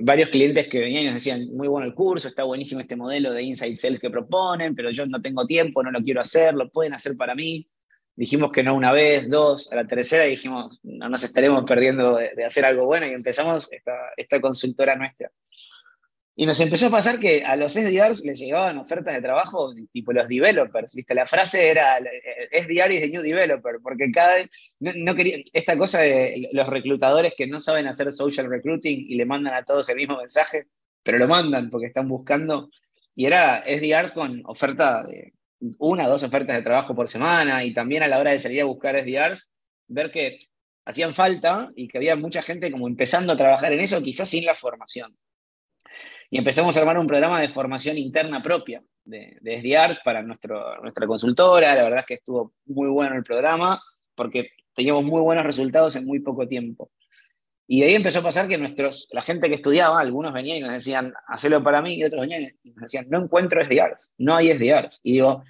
[0.00, 3.32] varios clientes que venían y nos decían, muy bueno el curso, está buenísimo este modelo
[3.32, 6.68] de Inside Sales que proponen, pero yo no tengo tiempo, no lo quiero hacer, lo
[6.70, 7.68] pueden hacer para mí.
[8.16, 12.44] Dijimos que no una vez, dos, a la tercera dijimos, no nos estaremos perdiendo de,
[12.44, 15.30] hacer algo bueno y empezamos esta, esta consultora nuestra.
[16.36, 20.12] Y nos empezó a pasar que a los SDRs les llegaban ofertas de trabajo tipo
[20.12, 21.14] los developers, ¿viste?
[21.14, 21.98] La frase era
[22.50, 27.34] SDR is the new developer, porque cada vez, no, quería, esta cosa de los reclutadores
[27.36, 30.66] que no saben hacer social recruiting y le mandan a todos el mismo mensaje,
[31.04, 32.68] pero lo mandan porque están buscando,
[33.14, 35.34] y era SDRs con oferta de
[35.78, 38.60] una o dos ofertas de trabajo por semana, y también a la hora de salir
[38.62, 39.48] a buscar SDRs,
[39.86, 40.38] ver que
[40.84, 44.44] hacían falta y que había mucha gente como empezando a trabajar en eso, quizás sin
[44.44, 45.16] la formación
[46.34, 50.82] y empezamos a armar un programa de formación interna propia de, de SDRs para nuestro,
[50.82, 51.76] nuestra consultora.
[51.76, 53.80] La verdad es que estuvo muy bueno el programa
[54.16, 56.90] porque teníamos muy buenos resultados en muy poco tiempo.
[57.68, 60.60] Y de ahí empezó a pasar que nuestros, la gente que estudiaba, algunos venían y
[60.62, 64.34] nos decían, hacelo para mí, y otros venían y nos decían, no encuentro SDRs, no
[64.34, 65.02] hay SDRs.
[65.04, 65.44] Y digo,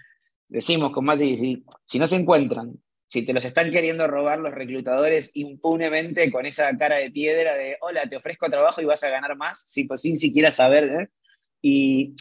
[0.49, 2.75] decimos con Mati, si no se encuentran
[3.15, 7.77] si te los están queriendo robar los reclutadores impunemente con esa cara de piedra de,
[7.81, 10.85] hola, te ofrezco trabajo y vas a ganar más, pues, sin siquiera saber.
[10.85, 11.09] ¿eh?
[11.63, 12.17] Y,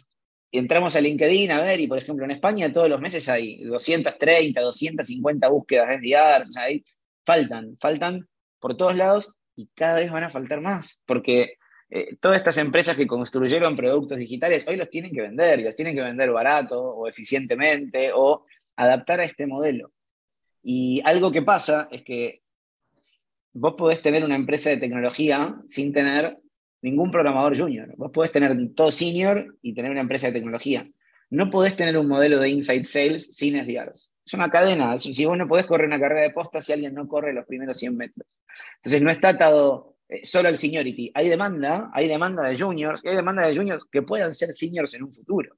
[0.51, 4.61] entramos a LinkedIn a ver, y por ejemplo en España todos los meses hay 230,
[4.61, 6.65] 250 búsquedas de SDRs, o sea,
[7.25, 8.27] faltan, faltan
[8.59, 11.55] por todos lados y cada vez van a faltar más, porque
[11.89, 15.75] eh, todas estas empresas que construyeron productos digitales hoy los tienen que vender, y los
[15.75, 19.91] tienen que vender barato o eficientemente o adaptar a este modelo.
[20.63, 22.41] Y algo que pasa es que
[23.53, 26.39] vos podés tener una empresa de tecnología sin tener
[26.81, 27.93] ningún programador junior.
[27.97, 30.89] Vos podés tener todo senior y tener una empresa de tecnología.
[31.29, 34.11] No podés tener un modelo de inside sales sin SDRs.
[34.25, 34.97] Es una cadena.
[34.97, 37.77] Si vos no podés correr una carrera de posta si alguien no corre los primeros
[37.77, 38.39] 100 metros.
[38.75, 41.11] Entonces no está atado eh, solo al seniority.
[41.13, 44.93] Hay demanda, hay demanda de juniors, y hay demanda de juniors que puedan ser seniors
[44.93, 45.57] en un futuro.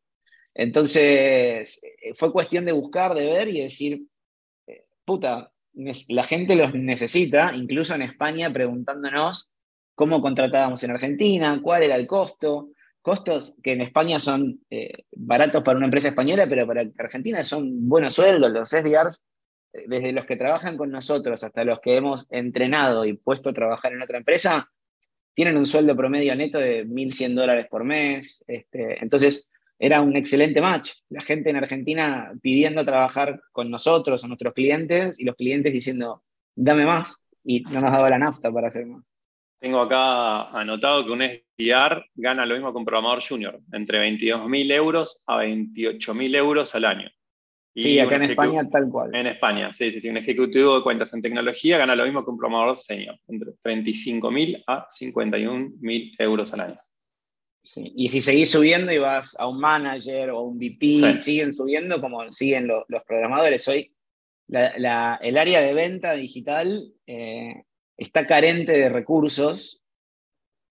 [0.54, 4.02] Entonces eh, fue cuestión de buscar, de ver y decir,
[5.06, 5.52] puta,
[6.10, 9.52] la gente los necesita, incluso en España preguntándonos
[9.94, 12.70] cómo contratábamos en Argentina, cuál era el costo,
[13.02, 17.88] costos que en España son eh, baratos para una empresa española, pero para Argentina son
[17.88, 19.24] buenos sueldos, los SDRs,
[19.74, 23.54] eh, desde los que trabajan con nosotros hasta los que hemos entrenado y puesto a
[23.54, 24.72] trabajar en otra empresa,
[25.36, 28.44] tienen un sueldo promedio neto de 1.100 dólares por mes.
[28.48, 30.92] Este, entonces, era un excelente match.
[31.10, 36.24] La gente en Argentina pidiendo trabajar con nosotros, a nuestros clientes, y los clientes diciendo,
[36.56, 39.04] dame más, y no nos daba la nafta para hacer más.
[39.60, 44.72] Tengo acá anotado que un SDR gana lo mismo que un programador junior, entre 22.000
[44.74, 47.10] euros a 28.000 euros al año.
[47.76, 49.16] sí, acá en España tal cual.
[49.16, 50.10] En España, sí, sí, sí.
[50.10, 54.64] Un ejecutivo de cuentas en tecnología gana lo mismo que un programador senior, entre 35.000
[54.68, 56.78] a 51.000 euros al año.
[57.76, 62.32] Y si seguís subiendo y vas a un manager o un VP, siguen subiendo como
[62.32, 63.68] siguen los programadores.
[63.68, 63.92] Hoy
[64.48, 67.64] el área de venta digital eh,
[67.98, 69.82] está carente de recursos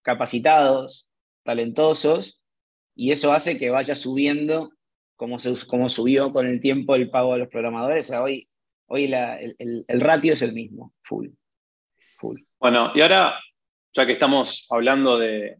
[0.01, 1.09] capacitados,
[1.43, 2.41] talentosos,
[2.95, 4.71] y eso hace que vaya subiendo
[5.15, 8.11] como, se, como subió con el tiempo el pago de los programadores.
[8.11, 8.47] hoy
[8.87, 11.29] hoy el, el ratio es el mismo, full,
[12.17, 12.39] full.
[12.59, 13.39] Bueno, y ahora,
[13.93, 15.57] ya que estamos hablando de,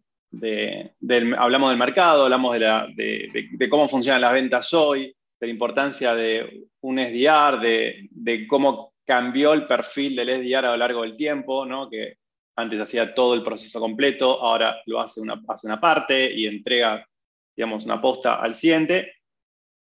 [1.38, 6.98] hablamos del mercado, hablamos de, cómo funcionan las ventas hoy, de la importancia de un
[6.98, 11.90] SDR, de, cómo cambió el perfil del SDR a lo largo del tiempo, ¿no?
[11.90, 12.18] que
[12.56, 17.06] antes hacía todo el proceso completo, ahora lo hace una, hace una parte y entrega,
[17.56, 19.14] digamos, una posta al siguiente.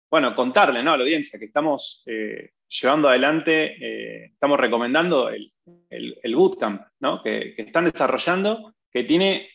[0.09, 0.93] Bueno, contarle ¿no?
[0.93, 5.51] a la audiencia que estamos eh, llevando adelante, eh, estamos recomendando el,
[5.89, 7.21] el, bootcamp ¿no?
[7.21, 9.49] que, que, están desarrollando, que tiene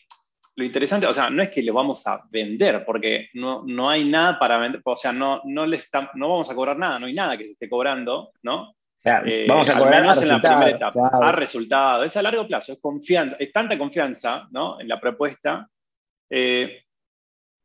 [0.55, 4.07] lo interesante, o sea, no es que lo vamos a vender, porque no, no hay
[4.07, 7.07] nada para vender, o sea, no, no, le está, no vamos a cobrar nada, no
[7.07, 8.75] hay nada que se esté cobrando, ¿no?
[9.05, 12.79] Eh, vamos a cobrar en la primera etapa, a resultado, es a largo plazo, es
[12.79, 14.79] confianza, es tanta confianza ¿no?
[14.79, 15.67] en la propuesta.
[16.29, 16.83] Eh,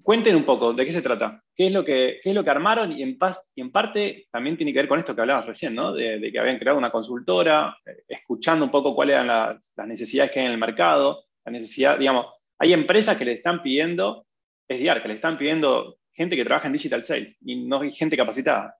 [0.03, 2.51] cuenten un poco de qué se trata, qué es lo que, qué es lo que
[2.51, 5.47] armaron y en, paz, y en parte también tiene que ver con esto que hablabas
[5.47, 5.93] recién, ¿no?
[5.93, 10.33] de, que habían creado una consultora, eh, escuchando un poco cuáles eran las, las necesidades
[10.33, 12.27] que hay en el mercado, la necesidad, digamos,
[12.59, 14.27] hay empresas que le están pidiendo
[14.69, 18.17] SDR, que le están pidiendo gente que trabaja en digital sales y no hay gente
[18.17, 18.77] capacitada.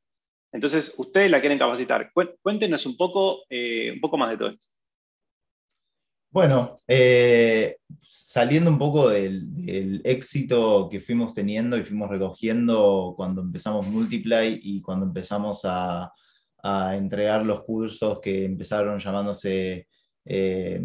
[0.53, 2.11] Entonces, ustedes la quieren capacitar.
[2.43, 4.67] Cuéntenos un poco, eh, un poco más de todo esto.
[6.31, 13.87] Bueno, eh, saliendo un poco del, éxito que fuimos teniendo y fuimos recogiendo cuando empezamos
[13.87, 16.13] Multiply y cuando empezamos a,
[16.93, 19.87] entregar los cursos que empezaron llamándose
[20.25, 20.83] eh,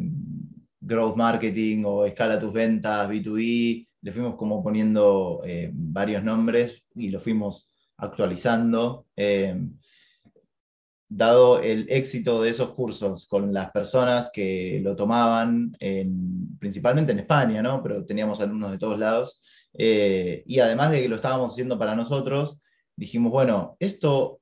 [0.85, 7.09] growth marketing o escala tus ventas, B2B, le fuimos como poniendo eh, varios nombres y
[7.09, 9.07] lo fuimos actualizando.
[9.15, 9.57] Eh,
[11.07, 15.77] dado el éxito de esos cursos con las personas que lo tomaban,
[16.59, 17.83] principalmente en España, ¿no?
[17.83, 19.39] pero teníamos alumnos de todos lados,
[19.75, 22.63] eh, y además de que lo estábamos haciendo para nosotros,
[22.95, 24.39] dijimos, bueno, esto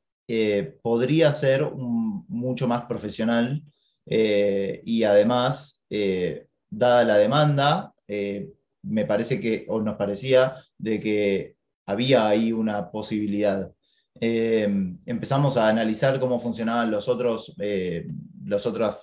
[0.82, 3.62] podría ser mucho más profesional
[4.14, 8.49] y además eh, dada la demanda, eh,
[8.84, 11.55] me parece que, o nos parecía, de que
[11.86, 13.72] había ahí una posibilidad.
[14.20, 14.64] Eh,
[15.05, 17.53] empezamos a analizar cómo funcionaban los otros,
[18.45, 18.97] las otras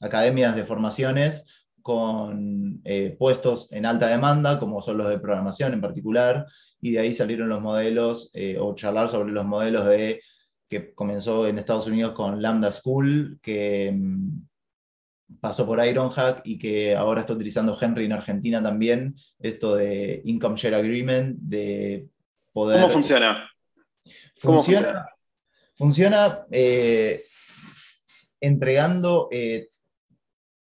[0.00, 1.44] academias de formaciones
[1.80, 2.82] con
[3.18, 6.46] puestos en alta demanda, como son los de programación en particular,
[6.80, 10.20] y de ahí salieron los modelos, o charlar sobre los modelos de
[10.68, 14.46] que comenzó en Estados Unidos con Lambda School, que mm,
[15.40, 20.56] pasó por Ironhack y que ahora está utilizando Henry en Argentina también, esto de Income
[20.56, 22.06] Share Agreement, de
[22.52, 22.80] poder...
[22.80, 23.50] ¿Cómo funciona?
[24.36, 25.06] Funciona,
[25.74, 27.24] funciona, eh,
[28.40, 29.68] entregando eh,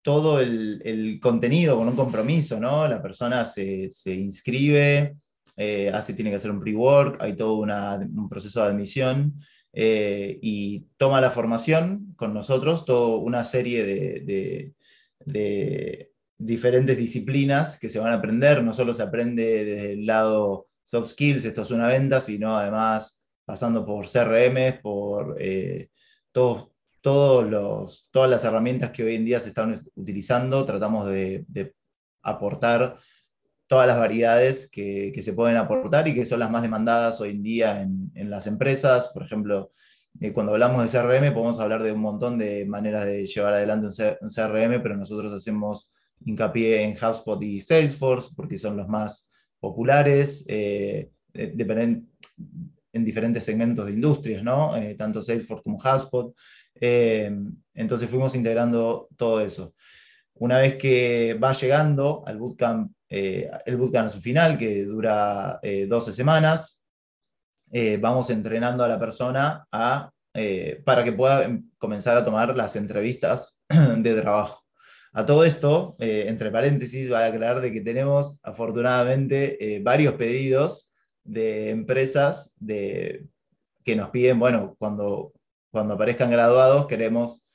[0.03, 2.89] todo el, contenido con un compromiso, ¿no?
[2.89, 5.17] La persona se, inscribe,
[5.57, 9.35] eh, hace, tiene que hacer un pre-work, hay todo un proceso de admisión
[9.73, 14.75] eh, y toma la formación con nosotros, toda una serie de,
[16.41, 21.09] diferentes disciplinas que se van a aprender, no solo se aprende desde el lado soft
[21.11, 25.89] skills, esto es una venta, sino además pasando por CRM, por eh,
[26.33, 31.45] todos, todos los, todas las herramientas que hoy en día se están utilizando, tratamos de,
[31.49, 31.75] de
[32.23, 32.99] aportar
[33.69, 37.43] todas las variedades que, se pueden aportar y que son las más demandadas hoy en
[37.43, 39.11] día en, las empresas.
[39.13, 39.73] Por ejemplo,
[40.21, 43.87] eh, cuando hablamos de CRM podemos hablar de un montón de maneras de llevar adelante
[44.21, 45.93] un, CRM, pero nosotros hacemos
[46.25, 51.55] hincapié en HubSpot y Salesforce porque son los más populares, eh, eh
[52.91, 54.75] en diferentes segmentos de industrias, ¿no?
[54.75, 56.35] Eh, tanto Salesforce como HubSpot.
[57.75, 59.75] entonces fuimos integrando todo eso.
[60.35, 65.61] Una vez que va llegando al bootcamp eh, el bootcamp a su final, que dura
[65.63, 66.83] 12 eh, semanas.
[67.73, 73.59] Eh, vamos entrenando a la persona para que pueda em, comenzar a tomar las entrevistas
[73.69, 74.65] de trabajo.
[75.13, 80.95] A todo esto, entre paréntesis, a aclarar de que tenemos afortunadamente varios pedidos
[81.25, 83.27] de empresas de,
[83.85, 85.33] que nos piden, bueno, cuando,
[85.71, 87.48] cuando aparezcan graduados, queremos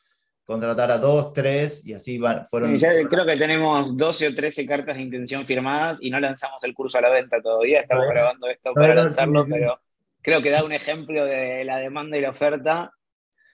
[0.45, 2.77] contratar a dos, tres y así van, fueron.
[2.77, 6.73] Ya creo que tenemos 12 o 13 cartas de intención firmadas y no lanzamos el
[6.73, 7.81] curso a la venta todavía.
[7.81, 9.79] Estamos grabando esto para lanzarlo, pero
[10.21, 12.91] creo que da un ejemplo de la demanda y la oferta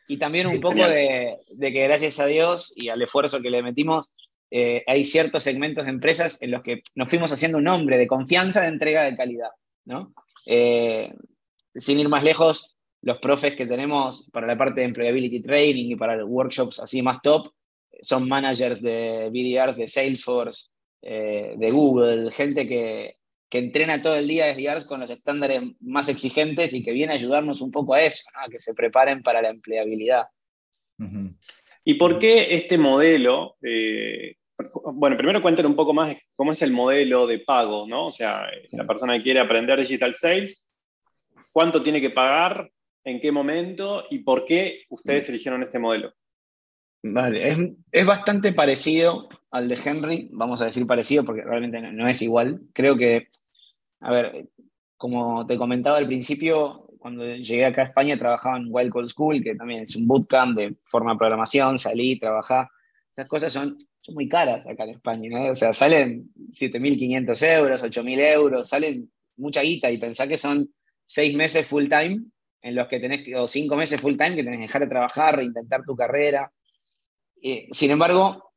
[0.07, 4.09] y también un poco de, que gracias a Dios y al esfuerzo que le metimos,
[4.49, 8.07] eh, hay ciertos segmentos de empresas en los que nos fuimos haciendo un nombre de
[8.07, 9.51] confianza de entrega de calidad.
[9.85, 10.13] ¿no?
[10.47, 11.13] Eh,
[11.75, 15.95] sin ir más lejos, los profes que tenemos para la parte de employability training y
[15.95, 17.51] para los workshops así más top
[18.01, 20.69] son managers de BDRs de Salesforce,
[21.01, 23.15] eh, de Google, gente que,
[23.51, 27.61] entrena todo el día SDRs con los estándares más exigentes y que viene a ayudarnos
[27.61, 30.25] un poco a eso, a que se preparen para la empleabilidad.
[31.83, 34.35] ¿Y por qué este modelo, eh,
[34.93, 38.07] bueno, primero cuenten un poco más cómo es el modelo de pago, ¿no?
[38.07, 40.69] O sea, la persona que quiere aprender digital sales,
[41.51, 42.69] ¿cuánto tiene que pagar?
[43.03, 44.05] ¿En qué momento?
[44.09, 46.13] ¿Y por qué ustedes eligieron este modelo?
[47.01, 52.21] Vale, es, bastante parecido al de Henry, vamos a decir parecido porque realmente no, es
[52.21, 52.59] igual.
[52.73, 53.29] Creo que,
[54.01, 54.49] a ver,
[54.97, 59.41] como te comentaba al principio, cuando llegué acá a España trabajaba en Wild Cold School,
[59.41, 62.67] que también es un bootcamp de forma de programación, salí, trabajé.
[63.15, 65.51] Esas cosas son, son muy caras acá en España, ¿no?
[65.51, 70.69] O sea, salen 7.500 euros, 8.000 euros, salen mucha guita y pensá que son
[71.05, 72.25] seis meses full time
[72.61, 75.35] en los que tenés, o cinco meses full time que tenés que dejar de trabajar,
[75.35, 76.51] reintentar tu carrera.
[77.41, 78.51] Eh, sin embargo,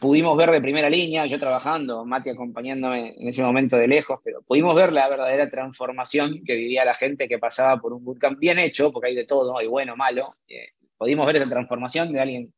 [0.00, 4.42] pudimos ver de primera línea, yo trabajando, Mati acompañándome en ese momento de lejos, pero
[4.42, 8.58] pudimos ver la verdadera transformación que vivía la gente que pasaba por un bootcamp bien
[8.58, 10.34] hecho, porque hay de todo, hay bueno, malo.
[10.46, 12.54] Eh, pudimos ver esa transformación de alguien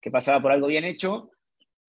[0.00, 1.30] que pasaba por algo bien hecho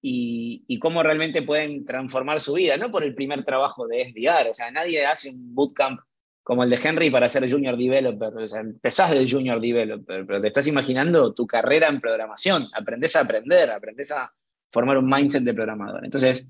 [0.01, 4.53] y, cómo realmente pueden transformar su vida, no por el primer trabajo de SDR, o
[4.53, 5.99] sea, nadie hace un bootcamp
[6.43, 8.37] como el de Henry para ser junior developer.
[8.37, 12.67] O sea, empezás del junior developer, pero te estás imaginando tu carrera en programación.
[12.73, 14.31] Aprendés a aprender, aprendés a
[14.71, 16.03] formar un mindset de programador.
[16.03, 16.49] Entonces,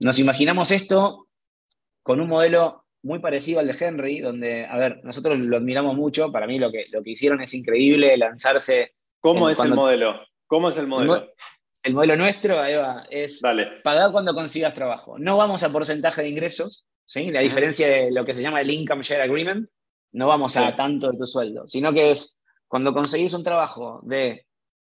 [0.00, 1.28] nos imaginamos esto
[2.02, 6.32] con un modelo muy parecido al de Henry, donde, a ver, nosotros lo admiramos mucho.
[6.32, 8.94] Para mí lo que, lo que hicieron es increíble, lanzarse.
[9.20, 10.20] ¿Cómo es el modelo?
[10.46, 11.32] ¿Cómo es el modelo?
[11.82, 13.40] El, modelo nuestro, Eva, es
[13.84, 15.18] pagar cuando consigas trabajo.
[15.18, 19.02] No vamos a porcentaje de ingresos, la diferencia de lo que se llama el Income
[19.02, 19.68] Share Agreement,
[20.12, 22.38] no vamos a tanto de tu sueldo, sino que es
[22.68, 24.46] cuando conseguís un trabajo de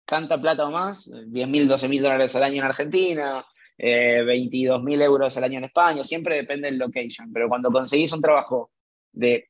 [0.05, 3.45] tanta plata o más, 10 mil, 12 mil dólares al año en Argentina,
[3.78, 8.11] eh, 22 mil euros al año en España, siempre depende del location, pero cuando conseguís
[8.13, 8.72] un trabajo
[9.11, 9.49] de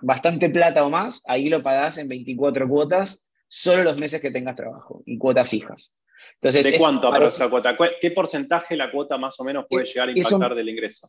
[0.00, 4.56] bastante plata o más, ahí lo pagás en 24 cuotas, solo los meses que tengas
[4.56, 5.94] trabajo, y cuotas fijas.
[6.34, 7.76] Entonces, ¿De cuánto aparece la cuota?
[8.00, 11.08] ¿Qué porcentaje la cuota más o menos puede llegar a impactar del ingreso?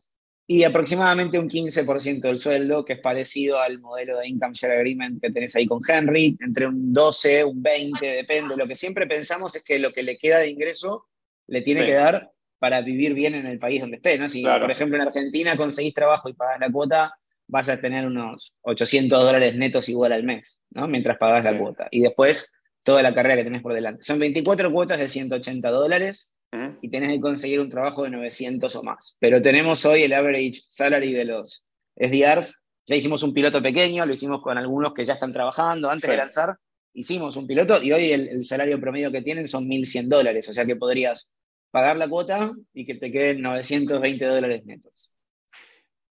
[0.52, 5.22] Y aproximadamente un 15% del sueldo, que es parecido al modelo de Income Share Agreement
[5.22, 8.56] que tenés ahí con Henry, entre un 12, un 20, depende.
[8.56, 11.06] Lo que siempre pensamos es que lo que le queda de ingreso
[11.46, 14.18] le tiene que dar para vivir bien en el país donde esté.
[14.18, 14.28] ¿no?
[14.28, 17.14] Si, por ejemplo, en Argentina conseguís trabajo y pagás la cuota,
[17.46, 20.88] vas a tener unos 800 dólares netos igual al mes, ¿no?
[20.88, 21.86] mientras pagás la cuota.
[21.92, 24.02] Y después toda la carrera que tenés por delante.
[24.02, 28.82] Son 24 cuotas de 180 dólares y tenés que conseguir un trabajo de 900 o
[28.82, 29.16] más.
[29.20, 31.64] Pero tenemos hoy el average salary de los
[31.96, 32.62] SDRs.
[32.86, 35.90] Ya hicimos un piloto pequeño, lo hicimos con algunos que ya están trabajando.
[35.90, 36.56] Antes de lanzar,
[36.92, 40.48] hicimos un piloto y hoy el, salario promedio que tienen son 1.100 dólares.
[40.48, 41.32] O sea que podrías
[41.70, 45.14] pagar la cuota y que te queden 920 dólares netos.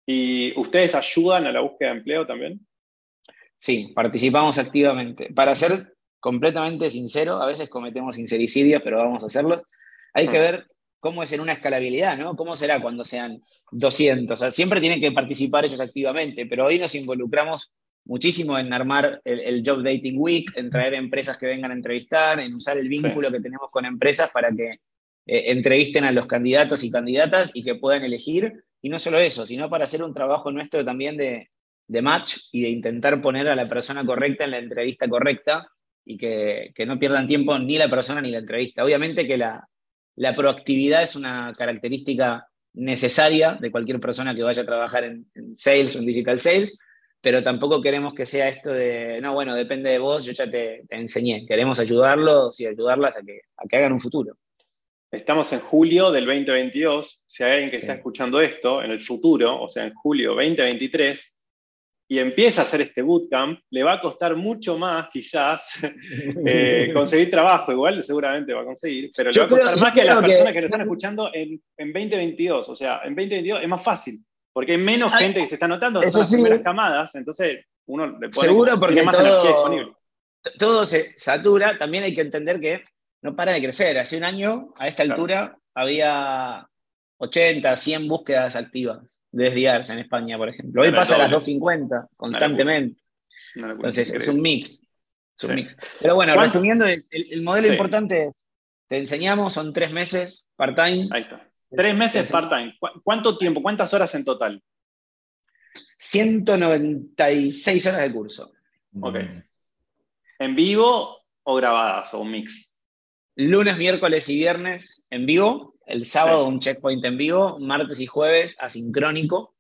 [0.07, 2.61] ¿Y ustedes ayudan a la búsqueda de empleo también?
[3.59, 5.33] Sí, participamos activamente.
[5.35, 9.63] Para ser completamente sincero, a veces cometemos sincericidios, pero vamos a hacerlos.
[10.15, 10.67] Hay que ver
[11.01, 12.37] cómo es en una escalabilidad, ¿no?
[12.37, 13.41] ¿Cómo será cuando sean
[13.73, 14.35] 200?
[14.35, 17.73] O sea, siempre tienen que participar ellos activamente, pero hoy nos involucramos
[18.05, 22.55] muchísimo en armar el, Job Dating Week, en traer empresas que vengan a entrevistar, en
[22.55, 24.69] usar el vínculo que tenemos con empresas para que
[25.27, 28.53] eh, entrevisten a los candidatos y candidatas y que puedan elegir.
[28.83, 31.51] Y no solo eso, sino para hacer un trabajo nuestro también de,
[31.87, 35.69] de match y de intentar poner a la persona correcta en la entrevista correcta
[36.05, 38.85] y que, que no pierdan tiempo ni la persona ni la entrevista.
[38.85, 39.69] Obviamente que la,
[40.17, 45.97] la proactividad es una característica necesaria de cualquier persona que vaya a trabajar en, sales
[45.97, 46.79] o en digital sales,
[47.21, 50.85] pero tampoco queremos que sea esto de, no, bueno, depende de vos, yo ya te,
[50.89, 51.45] enseñé.
[51.47, 54.37] Queremos ayudarlos y ayudarlas a que, a que hagan un futuro.
[55.11, 57.25] Estamos en julio del 2022.
[57.27, 61.40] Si hay alguien que está escuchando esto en el futuro, o sea, en julio 2023,
[62.11, 65.79] y empieza a hacer este bootcamp, le va a costar mucho más quizás
[66.45, 70.01] eh, conseguir trabajo, igual seguramente va a conseguir, pero le va a costar más que
[70.01, 72.69] a las personas que, lo están escuchando en, 2022.
[72.69, 76.03] O sea, en 2022 es más fácil, porque hay menos gente que se está notando,
[76.11, 79.93] son las primeras camadas, entonces uno le pone Seguro porque más todo, energía disponible.
[80.59, 82.83] Todo se satura, también hay que entender que
[83.23, 83.97] no para de crecer.
[84.01, 86.69] Hace un año, a esta altura, había
[87.23, 90.83] 80, 100 búsquedas activas de SDRs en España, por ejemplo.
[90.83, 93.01] Hoy pasa a las 250 constantemente.
[93.55, 94.87] Entonces, es un mix.
[95.55, 95.77] mix.
[96.01, 98.47] Pero bueno, resumiendo, el, modelo importante es,
[98.89, 101.09] te enseñamos, son tres meses part-time.
[101.11, 101.47] Ahí está.
[101.71, 102.79] Tres meses part-time.
[103.05, 104.63] ¿Cuánto tiempo, cuántas horas en total?
[105.99, 108.53] 196 horas de curso.
[108.99, 109.17] Ok.
[110.39, 112.70] ¿En vivo o grabadas o un mix?
[113.49, 118.57] Lunes, miércoles y viernes en vivo el sábado un checkpoint en vivo, martes y jueves
[118.59, 119.57] asincrónico.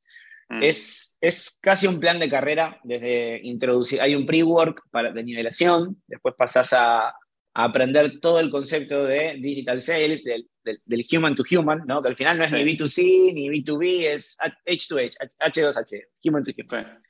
[0.48, 0.62] Mm.
[0.62, 4.82] Es, es casi un plan de carrera, desde introducir, hay un pre-work
[5.14, 7.14] de nivelación, después pasás a
[7.54, 12.00] aprender todo el concepto de digital sales, del, del, human to human, ¿no?
[12.00, 17.02] que al final no es ni B2C ni B2B, es H2H, H2H, human to human.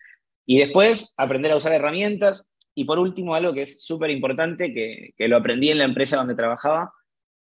[0.46, 2.56] Y después aprender a usar herramientas.
[2.74, 6.16] Y por último, algo que es súper importante, que, que, lo aprendí en la empresa
[6.16, 6.92] donde trabajaba,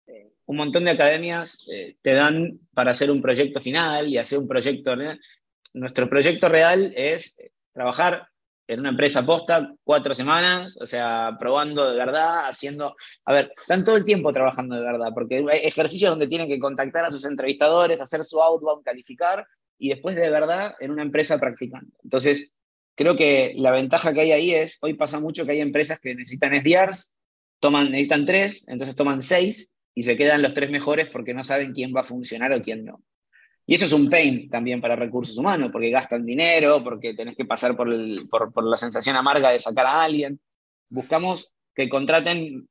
[0.08, 4.40] eh, un montón de academias eh, te dan para hacer un proyecto final y hacer
[4.40, 4.96] un proyecto.
[5.74, 7.38] Nuestro proyecto real es
[7.72, 8.28] trabajar
[8.68, 12.96] en una empresa posta cuatro semanas, o sea, probando de verdad, haciendo,
[13.26, 16.60] a ver, están todo el tiempo trabajando de verdad, porque hay ejercicios donde tienen que
[16.60, 19.46] contactar a sus entrevistadores, hacer su outbound, calificar,
[19.78, 21.92] y después de verdad en una empresa practicando.
[22.04, 22.56] Entonces,
[22.96, 26.16] creo que la ventaja que hay ahí es, hoy pasa mucho que hay empresas que
[26.16, 27.14] necesitan SDRs,
[27.60, 31.74] toman, necesitan tres, entonces toman seis, y se quedan los tres mejores porque no saben
[31.74, 33.02] quién va a funcionar o quién no.
[33.66, 37.46] Y eso es un pain también para recursos humanos, porque gastan dinero, porque tenés que
[37.46, 37.88] pasar por,
[38.30, 40.40] por, la sensación amarga de sacar a alguien.
[40.90, 42.68] Buscamos que contraten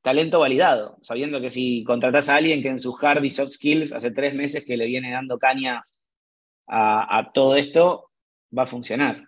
[0.00, 3.92] talento validado, sabiendo que si contratas a alguien que en sus hard y soft skills
[3.92, 5.86] hace tres meses que le viene dando caña
[6.68, 8.10] a todo esto,
[8.56, 9.25] va a funcionar.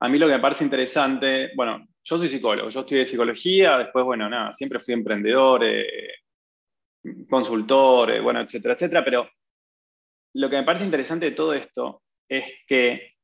[0.00, 4.04] A mí lo que me parece interesante, bueno, yo soy psicólogo, yo estudié psicología, después,
[4.04, 6.14] bueno, nada, siempre fui emprendedor, eh,
[7.28, 9.28] consultor, eh, bueno, etcétera, etcétera, pero
[10.34, 13.14] lo que me parece interesante de todo esto es que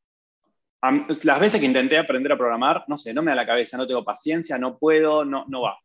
[1.23, 3.87] las veces que intenté aprender a programar, no sé, no me da la cabeza, no
[3.87, 5.79] tengo paciencia, no puedo, no, no va.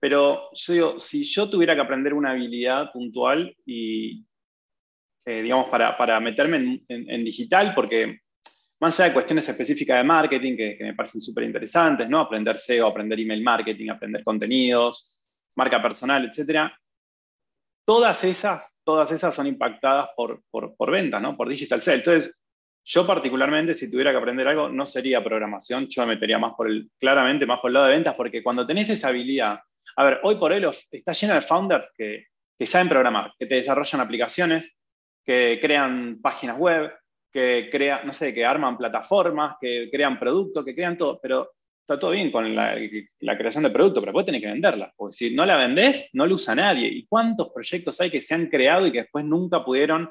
[0.00, 4.24] Pero yo digo, si yo tuviera que aprender una habilidad puntual y,
[5.24, 8.20] eh, digamos, para, meterme en, digital, porque
[8.82, 12.18] más allá de cuestiones específicas de marketing que, me parecen súper interesantes, ¿no?
[12.18, 16.76] Aprender SEO, aprender email marketing, aprender contenidos, marca personal, etcétera,
[17.86, 21.36] todas esas, todas esas son impactadas por, por, venta, ¿no?
[21.36, 22.00] por digital sales.
[22.00, 22.36] Entonces,
[22.84, 26.68] yo particularmente, si tuviera que aprender algo, no sería programación, yo me metería más por
[26.68, 29.60] el, claramente más por el lado de ventas, porque cuando tenés esa habilidad,
[29.94, 32.26] a ver, hoy por hoy está lleno de founders que,
[32.58, 34.76] que saben programar, que te desarrollan aplicaciones,
[35.24, 36.92] que crean páginas web,
[37.32, 41.98] que crean, no sé, que arman plataformas, que crean productos, que crean todo, pero está
[41.98, 42.76] todo bien con la,
[43.36, 44.92] creación de producto, pero después tenés que venderla.
[44.96, 46.88] Porque si no la vendés, no la usa nadie.
[46.88, 50.08] ¿Y cuántos proyectos hay que se han creado y que después nunca pudieron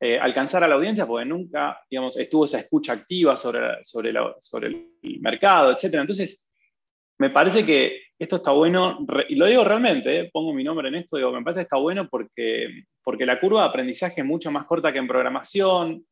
[0.00, 4.10] eh, alcanzar a la audiencia porque nunca, digamos, estuvo esa escucha activa sobre, sobre,
[4.66, 5.94] el mercado, etc.
[5.94, 6.44] Entonces,
[7.18, 10.96] me parece que esto está bueno, y lo digo realmente, eh, pongo mi nombre en
[10.96, 14.50] esto, digo, me parece que está bueno porque, porque la curva de aprendizaje es mucho
[14.50, 16.04] más corta que en programación,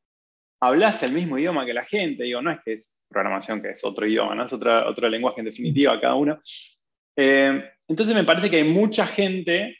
[0.67, 3.85] hablas el mismo idioma que la gente, digo, no es que es programación, que es
[3.85, 4.45] otro idioma, ¿no?
[4.45, 6.41] es otra, otro lenguaje en definitiva cada uno.
[7.17, 9.77] Eh, entonces me parece que hay mucha gente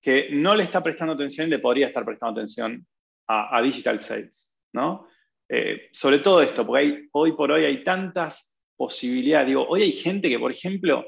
[0.00, 2.86] que no le está prestando atención y le podría estar prestando atención
[3.26, 5.06] a, digital sales, ¿no?
[5.50, 9.48] Eh, sobre todo esto, porque hoy por hoy hay tantas posibilidades.
[9.48, 11.04] Digo, hoy hay gente que, por ejemplo,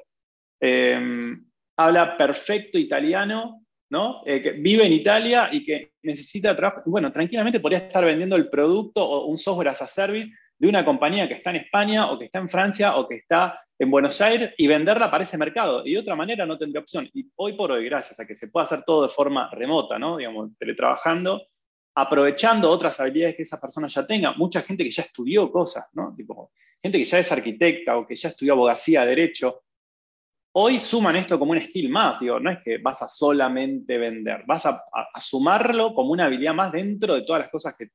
[0.61, 1.35] eh,
[1.79, 3.60] habla perfecto italiano
[3.91, 4.23] ¿no?
[4.25, 8.49] Eh, que vive en Italia y que necesita trabajo, bueno, tranquilamente podría estar vendiendo el
[8.49, 12.19] producto o un software as a service de una compañía que está en España o
[12.19, 15.85] que está en Francia o que está en Buenos Aires y venderla para ese mercado.
[15.85, 17.09] Y de otra manera no tendría opción.
[17.15, 20.19] Y hoy por hoy, gracias a que se puede hacer todo de forma remota, ¿no?
[20.19, 21.47] Digamos, teletrabajando,
[21.95, 26.15] aprovechando otras habilidades que esa persona ya tenga, mucha gente que ya estudió cosas, ¿no?
[26.15, 29.63] Tipo, gente que ya es arquitecta o que ya estudió abogacía, derecho,
[30.53, 34.43] Hoy suman esto como un skill más, digo, no es que vas a solamente vender,
[34.47, 34.83] vas a,
[35.21, 37.91] sumarlo como una habilidad más dentro de todas las cosas que,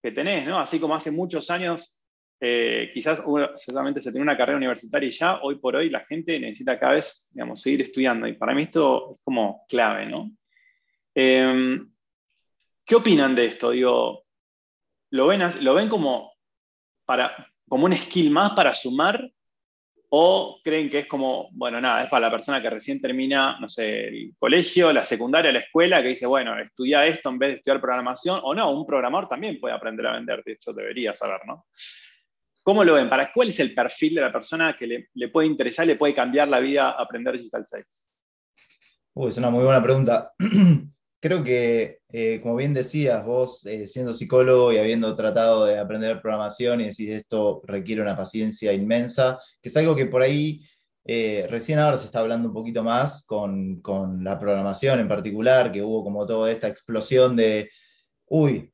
[0.00, 0.60] que tenés, ¿no?
[0.60, 1.98] Así como hace muchos años,
[2.40, 3.24] eh, quizás
[3.56, 6.92] solamente se tiene una carrera universitaria y ya, hoy por hoy la gente necesita cada
[6.94, 8.28] vez, digamos, seguir estudiando.
[8.28, 10.30] Y para mí esto es como clave, ¿no?
[11.14, 11.92] Em,
[12.84, 13.70] ¿Qué opinan de esto?
[13.70, 14.24] Digo,
[15.10, 16.32] ¿lo ven, lo ven como,
[17.04, 19.32] para, como un skill más para sumar
[20.14, 23.66] ¿O creen que es como, bueno, nada, es para la persona que recién termina, no
[23.66, 27.54] sé, el colegio, la secundaria, la escuela, que dice, bueno, estudia esto en vez de
[27.56, 28.38] estudiar programación?
[28.42, 31.64] O no, un programador también puede aprender a vender, de hecho debería saber, ¿no?
[32.62, 33.08] ¿Cómo lo ven?
[33.08, 36.46] ¿Para cuál es el perfil de la persona que le, puede interesar, le puede cambiar
[36.46, 38.06] la vida aprender Digital Sales?
[39.14, 40.34] Uy, es una muy buena pregunta.
[41.22, 46.20] Creo que, eh, como bien decías, vos eh, siendo psicólogo y habiendo tratado de aprender
[46.20, 50.62] programación y decís esto requiere una paciencia inmensa, que es algo que por ahí
[51.04, 55.70] eh, recién ahora se está hablando un poquito más con, con, la programación en particular,
[55.70, 57.70] que hubo como toda esta explosión de,
[58.26, 58.72] uy,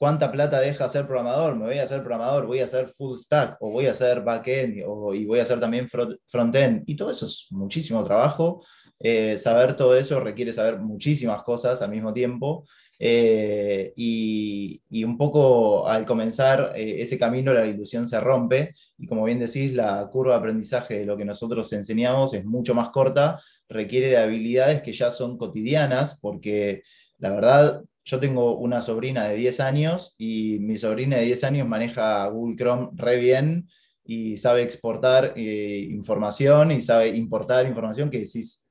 [0.00, 1.56] ¿cuánta plata deja ser programador?
[1.56, 4.78] Me voy a hacer programador, voy a hacer full stack, o voy a hacer backend,
[4.78, 5.88] y voy a hacer también
[6.26, 6.84] frontend.
[6.86, 8.62] Y todo eso es muchísimo trabajo
[9.02, 12.66] eh, saber todo eso requiere saber muchísimas cosas al mismo tiempo.
[12.98, 19.24] Eh, y, un poco al comenzar eh, ese camino la ilusión se rompe y como
[19.24, 23.40] bien decís, la curva de aprendizaje de lo que nosotros enseñamos es mucho más corta,
[23.70, 26.82] requiere de habilidades que ya son cotidianas porque
[27.18, 31.68] la verdad yo tengo una sobrina de 10 años y mi sobrina de 10 años
[31.68, 33.68] maneja Google Chrome re bien
[34.04, 38.66] y sabe exportar eh, información y sabe importar información que decís,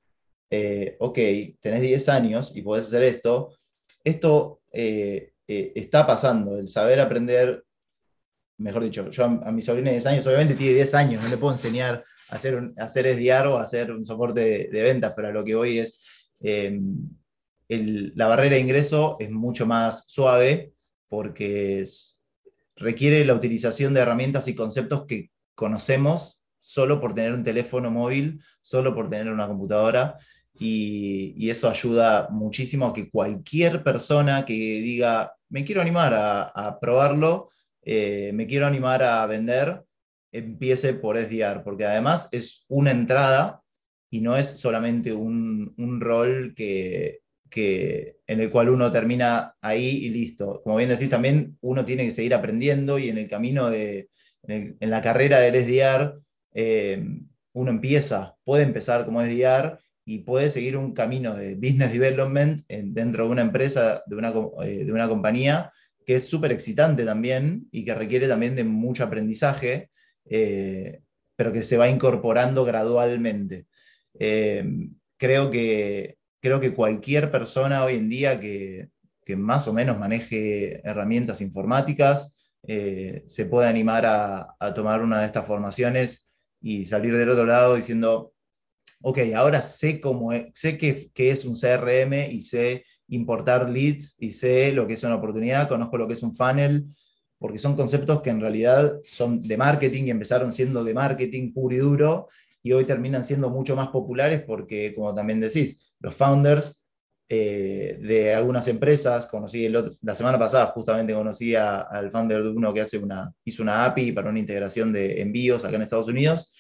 [1.00, 1.18] ok,
[1.62, 3.54] tenés 10 años y podés hacer esto,
[4.04, 7.64] esto eh, eh, está pasando, el saber aprender,
[8.58, 11.38] mejor dicho, yo a, mi sobrina de 10 años, obviamente tiene 10 años, no le
[11.38, 15.30] puedo enseñar a hacer, un, hacer SDR o a hacer un soporte de, ventas, pero
[15.30, 16.04] a lo que voy es,
[17.70, 20.74] la barrera de ingreso es mucho más suave
[21.08, 21.84] porque
[22.76, 28.40] requiere la utilización de herramientas y conceptos que conocemos solo por tener un teléfono móvil,
[28.62, 30.18] solo por tener una computadora.
[30.60, 37.50] Y, eso ayuda muchísimo a que cualquier persona que diga, me quiero animar a, probarlo,
[37.82, 39.84] eh, me quiero animar a vender,
[40.32, 43.62] empiece por SDR, porque además es una entrada
[44.12, 47.22] y no es solamente un, rol que,
[47.56, 50.62] en el cual uno termina ahí y listo.
[50.64, 54.10] Como bien decís, también uno tiene que seguir aprendiendo y en el camino de,
[54.44, 56.20] en, la carrera del SDR,
[56.54, 57.04] eh,
[57.54, 63.26] uno empieza, puede empezar como SDR y puede seguir un camino de business development dentro
[63.26, 64.34] de una empresa, de una,
[64.64, 65.72] eh, de una compañía,
[66.06, 69.92] que es súper excitante también y que requiere también de mucho aprendizaje,
[70.26, 71.02] eh,
[71.36, 73.68] pero que se va incorporando gradualmente.
[74.18, 74.66] Eh,
[75.18, 78.90] creo, que, creo que cualquier persona hoy en día que,
[79.38, 82.34] más o menos maneje herramientas informáticas
[82.64, 88.34] se puede animar a, tomar una de estas formaciones y salir del otro lado diciendo,
[89.02, 94.32] ok, ahora sé cómo es, sé que, es un CRM y sé importar leads y
[94.32, 96.86] sé lo que es una oportunidad, conozco lo que es un funnel,
[97.38, 101.76] porque son conceptos que en realidad son de marketing y empezaron siendo de marketing puro
[101.76, 102.28] y duro
[102.62, 106.80] y hoy terminan siendo mucho más populares porque, como también decís, los founders
[107.32, 112.82] eh, de algunas empresas, conocí la semana pasada justamente conocí al founder de uno que
[112.82, 116.52] hace una, hizo una API para una integración de envíos acá en Estados Unidos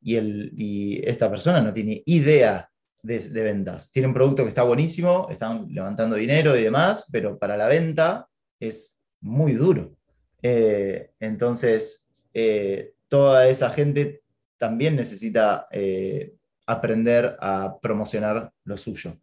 [0.00, 2.70] y, el, y esta persona no tiene idea
[3.02, 3.90] de, ventas.
[3.92, 8.28] Tiene un producto que está buenísimo, están levantando dinero y demás, pero para la venta
[8.58, 9.94] es muy duro.
[10.40, 14.21] Eh, entonces, eh, toda esa gente
[14.62, 16.34] también necesita eh,
[16.68, 19.18] aprender a promocionar lo suyo.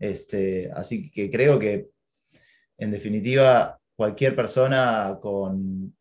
[0.00, 1.90] Este, así que creo que,
[2.76, 5.94] en definitiva, cualquier persona con,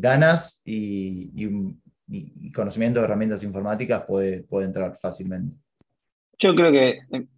[0.00, 1.48] ganas y, y,
[2.08, 5.56] y, conocimiento de herramientas informáticas puede, puede entrar fácilmente.
[6.36, 7.28] Yo creo que eh,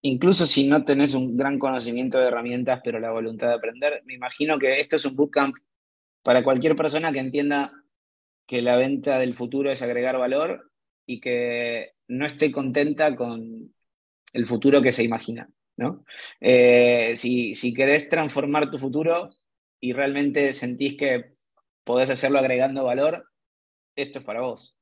[0.00, 4.14] incluso si no tenés un gran conocimiento de herramientas, pero la voluntad de aprender, me
[4.14, 5.54] imagino que esto es un bootcamp
[6.22, 7.74] para cualquier persona que entienda
[8.50, 10.72] que la venta del futuro es agregar valor
[11.06, 13.72] y que no esté contenta con
[14.32, 15.48] el futuro que se imagina.
[15.76, 16.04] ¿no?
[16.40, 19.30] Eh, si, si querés transformar tu futuro
[19.78, 21.34] y realmente sentís que
[21.84, 23.24] podés hacerlo agregando valor,
[23.94, 24.76] esto es para vos,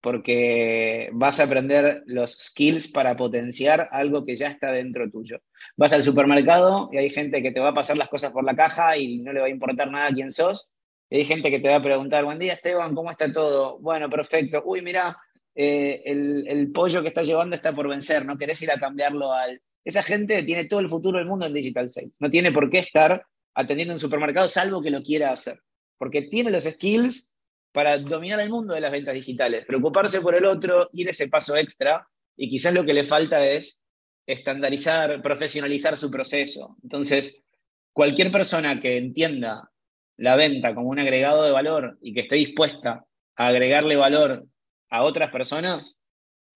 [0.00, 5.38] porque vas a aprender los skills para potenciar algo que ya está dentro tuyo.
[5.76, 8.56] Vas al supermercado y hay gente que te va a pasar las cosas por la
[8.56, 10.71] caja y no le va a importar nada quién sos.
[11.14, 13.78] Hay gente que te va a preguntar, buen día Esteban, ¿cómo está todo?
[13.80, 14.62] Bueno, perfecto.
[14.64, 15.14] Uy, mira,
[15.54, 19.60] eh, el, pollo que estás llevando está por vencer, ¿no querés ir a cambiarlo al...
[19.84, 22.16] Esa gente tiene todo el futuro del mundo en Digital Sales.
[22.18, 25.60] No tiene por qué estar atendiendo un supermercado salvo que lo quiera hacer.
[25.98, 27.36] Porque tiene los skills
[27.72, 31.56] para dominar el mundo de las ventas digitales, preocuparse por el otro, ir ese paso
[31.56, 32.06] extra,
[32.36, 33.84] y quizás lo que le falta es
[34.26, 36.78] estandarizar, profesionalizar su proceso.
[36.82, 37.44] Entonces,
[37.92, 39.71] cualquier persona que entienda
[40.16, 43.04] la venta como un agregado de valor y que esté dispuesta
[43.36, 44.44] a agregarle valor
[44.90, 45.96] a otras personas,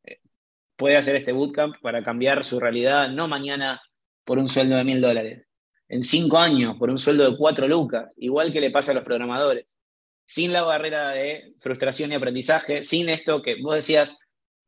[0.05, 0.19] eh,
[0.77, 3.81] puede hacer este bootcamp para cambiar su realidad, no mañana
[4.25, 5.47] por un sueldo de mil dólares,
[5.89, 9.05] en cinco años por un sueldo de cuatro lucas, igual que le pasa a los
[9.05, 9.79] programadores.
[10.25, 14.19] Sin la barrera de frustración y aprendizaje, sin esto que vos decías,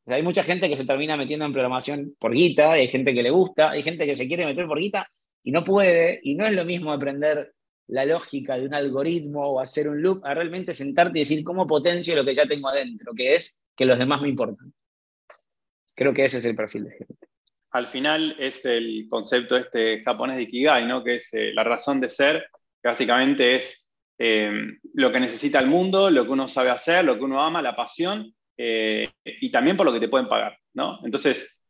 [0.07, 3.31] hay mucha gente que se termina metiendo en programación por guita, hay gente que le
[3.31, 5.11] gusta, hay gente que se quiere meter por guita
[5.43, 7.53] y no puede, y no es lo mismo aprender
[7.89, 11.67] la lógica de un algoritmo o hacer un loop, a realmente sentarte y decir cómo
[11.67, 14.73] potencio lo que ya tengo adentro, que es que los demás me importan.
[15.95, 17.27] Creo que ese es el perfil de gente.
[17.71, 21.03] Al final es el concepto este japonés de Ikigai, ¿no?
[21.03, 22.49] que es eh, la razón de ser,
[22.83, 23.85] básicamente es
[24.19, 24.51] eh,
[24.95, 27.77] lo que necesita el mundo, lo que uno sabe hacer, lo que uno ama, la
[27.77, 30.99] pasión, eh, y también por lo que te pueden pagar, ¿no?
[31.05, 31.65] Entonces,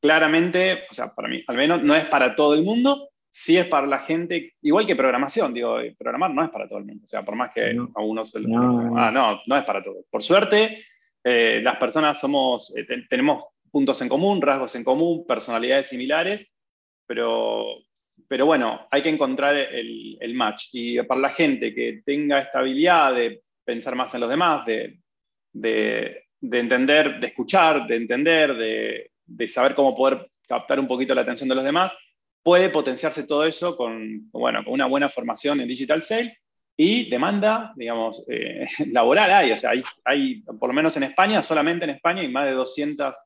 [0.00, 3.66] claramente, o sea, para mí, al menos no es para todo el mundo, sí es
[3.66, 7.06] para la gente, igual que programación, digo, programar no es para todo el mundo, o
[7.08, 8.48] sea, por más que a uno se lo...
[8.48, 10.04] No, ah, no, no es para todo.
[10.10, 10.84] Por suerte,
[11.24, 16.46] eh, las personas somos, eh, tenemos puntos en común, rasgos en común, personalidades similares,
[17.06, 17.64] pero,
[18.28, 20.68] pero bueno, hay que encontrar el, el match.
[20.74, 24.98] Y para la gente que tenga esta habilidad de pensar más en los demás, de,
[25.54, 31.14] de, de entender, de escuchar, de entender, de, de saber cómo poder captar un poquito
[31.14, 31.96] la atención de los demás,
[32.42, 36.36] puede potenciarse todo eso con, bueno, con una buena formación en digital sales
[36.76, 41.42] y demanda, digamos, eh, laboral hay, o sea, hay, hay, por lo menos en España,
[41.42, 43.16] solamente en España hay más de 200,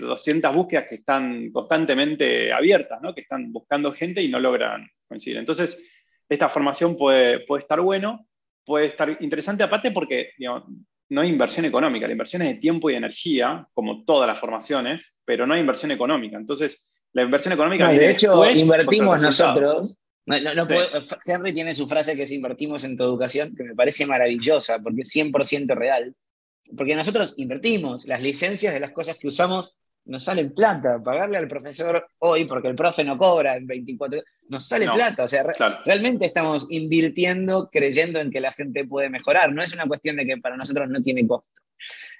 [0.00, 3.14] 200 eh, búsquedas que están constantemente abiertas, ¿no?
[3.14, 5.38] que están buscando gente y no logran coincidir.
[5.38, 5.90] Entonces,
[6.28, 8.26] esta formación puede, puede estar bueno,
[8.64, 10.64] puede estar interesante aparte porque digamos,
[11.10, 15.16] no hay inversión económica, la inversión es de tiempo y energía, como todas las formaciones,
[15.24, 16.38] pero no hay inversión económica.
[16.38, 17.88] Entonces, la inversión económica...
[17.88, 19.96] de hecho, invertimos nosotros.
[20.26, 25.02] Henry tiene su frase que es invertimos en tu educación, que me parece maravillosa, porque
[25.02, 26.14] es 100% real.
[26.76, 29.74] Porque nosotros invertimos, las licencias de las cosas que usamos
[30.06, 31.02] nos salen plata.
[31.02, 35.24] Pagarle al profesor hoy, porque el profe no cobra en 24 nos sale plata.
[35.24, 35.44] O sea,
[35.84, 39.52] realmente estamos invirtiendo creyendo en que la gente puede mejorar.
[39.52, 41.48] No es una cuestión de que para nosotros no tiene costo.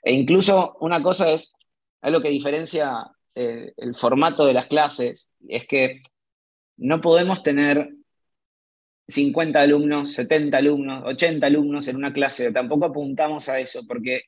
[0.03, 1.55] E incluso una cosa es,
[2.01, 3.05] algo que diferencia
[3.35, 6.03] eh, el formato de las clases, es que
[6.77, 7.91] no podemos tener
[9.09, 12.53] 50 alumnos, 70 alumnos, 80 alumnos en una clase.
[12.53, 14.23] Tampoco apuntamos a eso, porque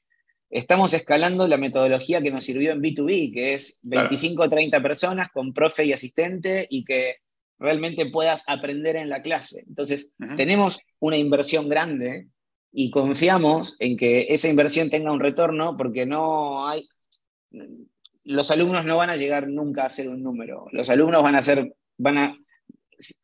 [0.51, 5.29] estamos escalando la metodología que nos sirvió en B2B, que es 25 o 30 personas
[5.31, 7.17] con profe y asistente y que
[7.59, 9.65] realmente puedas aprender en la clase.
[9.67, 12.29] Entonces, tenemos una inversión grande
[12.71, 16.87] y confiamos en que esa inversión tenga un retorno porque no hay...
[18.27, 20.67] Los alumnos no van a llegar nunca a ser un número.
[20.73, 22.37] Los alumnos van a ser, van a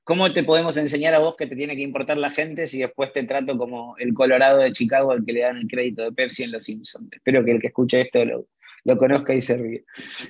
[0.05, 3.13] ¿Cómo te podemos enseñar a vos que te tiene que importar la gente si después
[3.13, 6.43] te trato como el Colorado de Chicago al que le dan el crédito de Pepsi
[6.43, 7.09] en Los Simpsons?
[7.13, 9.85] Espero que el que escuche esto lo, conozca y se ríe.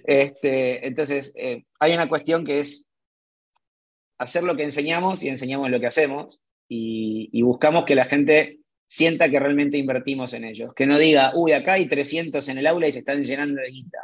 [0.05, 2.89] Este, entonces, eh, hay una cuestión que es
[4.18, 9.29] hacer lo que enseñamos y enseñamos lo que hacemos y, buscamos que la gente sienta
[9.29, 10.73] que realmente invertimos en ellos.
[10.75, 13.70] Que no diga, uy, acá hay 300 en el aula y se están llenando de
[13.70, 13.99] guita.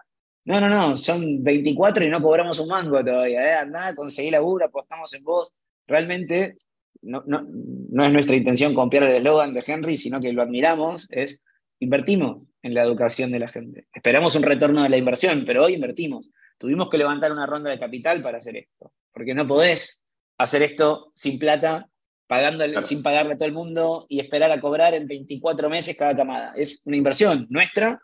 [0.48, 3.46] No, no, no, son 24 y no cobramos un mango todavía.
[3.46, 3.54] ¿eh?
[3.56, 5.52] Andá, conseguí laburo, apostamos en vos.
[5.86, 6.56] Realmente
[7.02, 11.42] no, es nuestra intención copiar el eslogan de Henry, sino que lo admiramos, es
[11.80, 13.88] invertimos en la educación de la gente.
[13.92, 16.30] Esperamos un retorno de la inversión, pero hoy invertimos.
[16.56, 20.02] Tuvimos que levantar una ronda de capital para hacer esto, porque no podés
[20.38, 21.90] hacer esto sin plata,
[22.26, 26.16] pagándole, sin pagarle a todo el mundo y esperar a cobrar en 24 meses cada
[26.16, 26.54] camada.
[26.56, 28.00] Es una inversión nuestra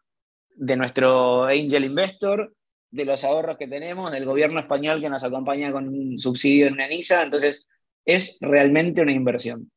[0.55, 2.55] de nuestro angel investor,
[2.91, 6.75] de los ahorros que tenemos, del gobierno español que nos acompaña con un subsidio en
[6.75, 7.25] una NISA.
[7.25, 7.67] Entonces,
[8.05, 9.71] es realmente una inversión.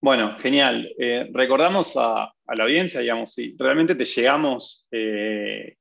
[0.00, 0.88] Bueno, genial.
[0.98, 5.76] Eh, recordamos a, la audiencia, digamos, si realmente te llegamos eh,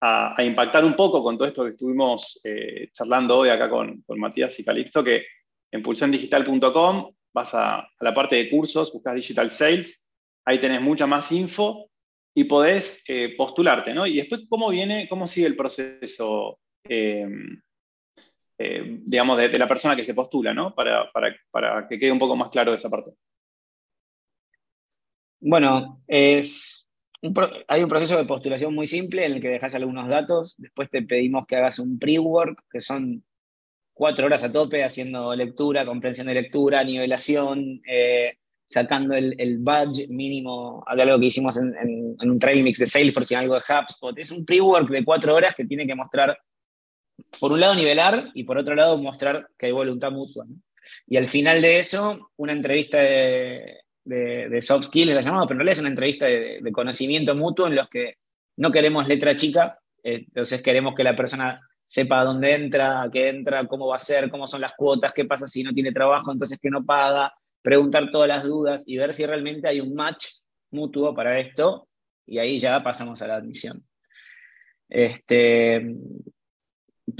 [0.00, 4.58] a, impactar un poco con todo esto que estuvimos eh, charlando hoy acá con, Matías
[4.58, 5.24] y Calixto, que
[5.70, 10.11] en pulsiondigital.com vas a, a, la parte de cursos, buscas Digital Sales
[10.44, 11.90] ahí tenés mucha más info
[12.34, 14.06] y podés eh, postularte, ¿no?
[14.06, 17.26] Y después, ¿cómo viene, cómo sigue el proceso, eh,
[18.58, 20.74] eh, digamos, de, la persona que se postula, ¿no?
[20.74, 21.10] Para,
[21.88, 23.12] que quede un poco más claro esa parte.
[25.40, 26.78] Bueno, es
[27.68, 31.02] hay un proceso de postulación muy simple en el que dejas algunos datos, después te
[31.02, 33.24] pedimos que hagas un pre-work, que son
[33.94, 37.80] cuatro horas a tope haciendo lectura, comprensión de lectura, nivelación,
[38.72, 43.34] sacando el, el badge mínimo de algo que hicimos en, un trail mix de Salesforce
[43.34, 44.18] y algo de HubSpot.
[44.18, 46.38] Es un pre-work de cuatro horas que tiene que mostrar,
[47.38, 50.46] por un lado, nivelar y por otro lado, mostrar que hay voluntad mutua.
[51.06, 55.72] Y al final de eso, una entrevista de, soft skills, la llamamos, pero en realidad
[55.74, 58.16] es una entrevista de, de, conocimiento mutuo en los que
[58.56, 63.66] no queremos letra chica, entonces queremos que la persona sepa dónde entra, a qué entra,
[63.66, 66.58] cómo va a ser, cómo son las cuotas, qué pasa si no tiene trabajo, entonces
[66.58, 70.26] que no paga, preguntar todas las dudas y ver si realmente hay un match
[70.70, 71.88] mutuo para esto
[72.26, 73.84] y ahí ya pasamos a la admisión.
[74.88, 75.96] Este,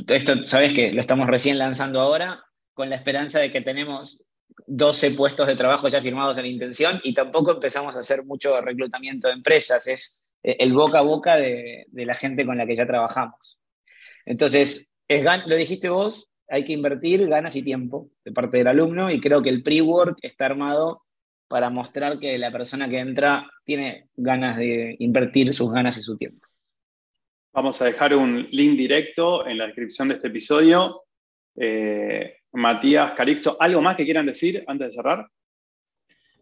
[0.09, 4.23] esto, sabes que lo estamos recién lanzando ahora con la esperanza de que tenemos
[4.67, 9.29] 12 puestos de trabajo ya firmados en intención y tampoco empezamos a hacer mucho reclutamiento
[9.29, 12.87] de empresas, es eh, el boca a boca de, la gente con la que ya
[12.87, 13.59] trabajamos.
[14.25, 19.11] Entonces, es, lo dijiste vos, hay que invertir ganas y tiempo de parte del alumno
[19.11, 21.03] y creo que el pre-work está armado
[21.49, 26.17] para mostrar que la persona que entra tiene ganas de invertir sus ganas y su
[26.17, 26.47] tiempo.
[27.53, 31.03] Vamos a dejar un link directo en la descripción de este episodio.
[31.55, 35.27] Eh, Matías, Calixto, ¿algo más que quieran decir antes de cerrar?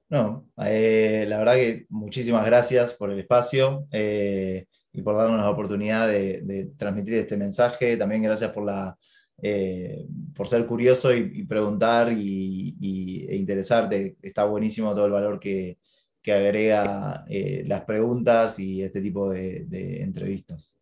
[0.08, 5.50] No, eh, la verdad que muchísimas gracias por el espacio eh, y por darnos la
[5.50, 7.96] oportunidad de, transmitir este mensaje.
[7.96, 8.96] También gracias por, la,
[9.42, 14.16] eh, por ser curioso y, preguntar y, e interesarte.
[14.22, 15.78] Está buenísimo todo el valor que,
[16.26, 17.24] agrega
[17.64, 20.78] las preguntas y este tipo de, de entrevistas.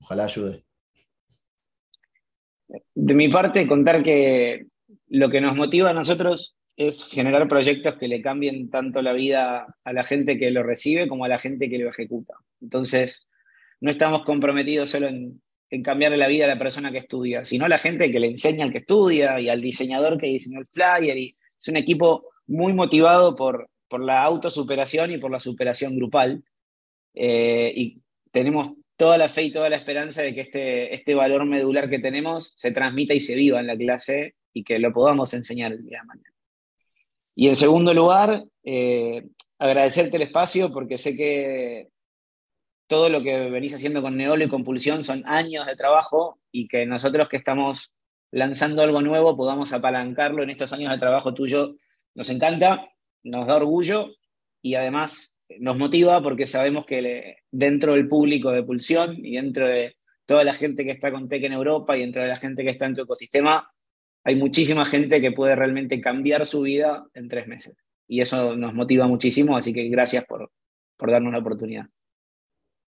[0.00, 0.64] Ojalá ayude.
[2.94, 4.66] De mi parte, contar que
[5.08, 9.76] lo que nos motiva a nosotros es generar proyectos que le cambien tanto la vida
[9.84, 12.34] a la gente que lo recibe como a la gente que lo ejecuta.
[12.60, 13.28] Entonces,
[13.80, 15.40] no estamos comprometidos solo en,
[15.74, 18.28] en cambiarle la vida a la persona que estudia, sino a la gente que le
[18.28, 21.16] enseña al que estudia y al diseñador que diseñó el flyer.
[21.16, 26.44] Es un equipo muy motivado por, por la autosuperación y por la superación grupal.
[27.14, 31.44] Eh, y tenemos toda la fe y toda la esperanza de que este, este valor
[31.44, 35.34] medular que tenemos se transmita y se viva en la clase y que lo podamos
[35.34, 36.34] enseñar el día de mañana.
[37.34, 39.24] Y en segundo lugar, eh,
[39.58, 41.88] agradecerte el espacio porque sé que
[42.86, 46.86] todo lo que venís haciendo con Neolo y Compulsión son años de trabajo y que
[46.86, 47.92] nosotros que estamos
[48.30, 51.76] lanzando algo nuevo podamos apalancarlo en estos años de trabajo tuyo.
[52.14, 52.88] Nos encanta,
[53.22, 54.10] nos da orgullo
[54.60, 59.96] y además nos motiva porque sabemos que dentro del público de Pulsión y dentro de
[60.26, 62.70] toda la gente que está con Tech en Europa y dentro de la gente que
[62.70, 63.70] está en tu ecosistema,
[64.24, 67.76] hay muchísima gente que puede realmente cambiar su vida en tres meses.
[68.08, 70.50] Y eso nos motiva muchísimo, así que gracias por,
[70.96, 71.86] por darnos la oportunidad.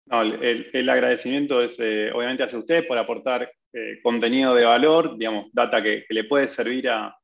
[0.09, 5.81] El, agradecimiento es eh, obviamente hacia usted por aportar eh, contenido de valor, digamos, data
[5.81, 7.15] que, le puede servir a,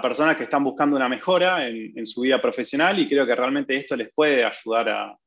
[0.00, 3.96] personas que están buscando una mejora en, su vida profesional y creo que realmente esto
[3.96, 5.18] les puede ayudar a,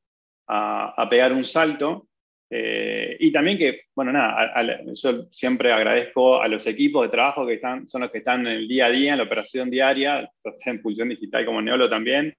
[0.48, 2.08] a pegar un salto.
[2.56, 4.54] Eh, y también que, bueno, nada,
[4.94, 8.54] yo siempre agradezco a los equipos de trabajo que están, son los que están en
[8.58, 10.30] el día a día, en la operación diaria,
[10.66, 12.36] en Pulsión Digital como Neolo también.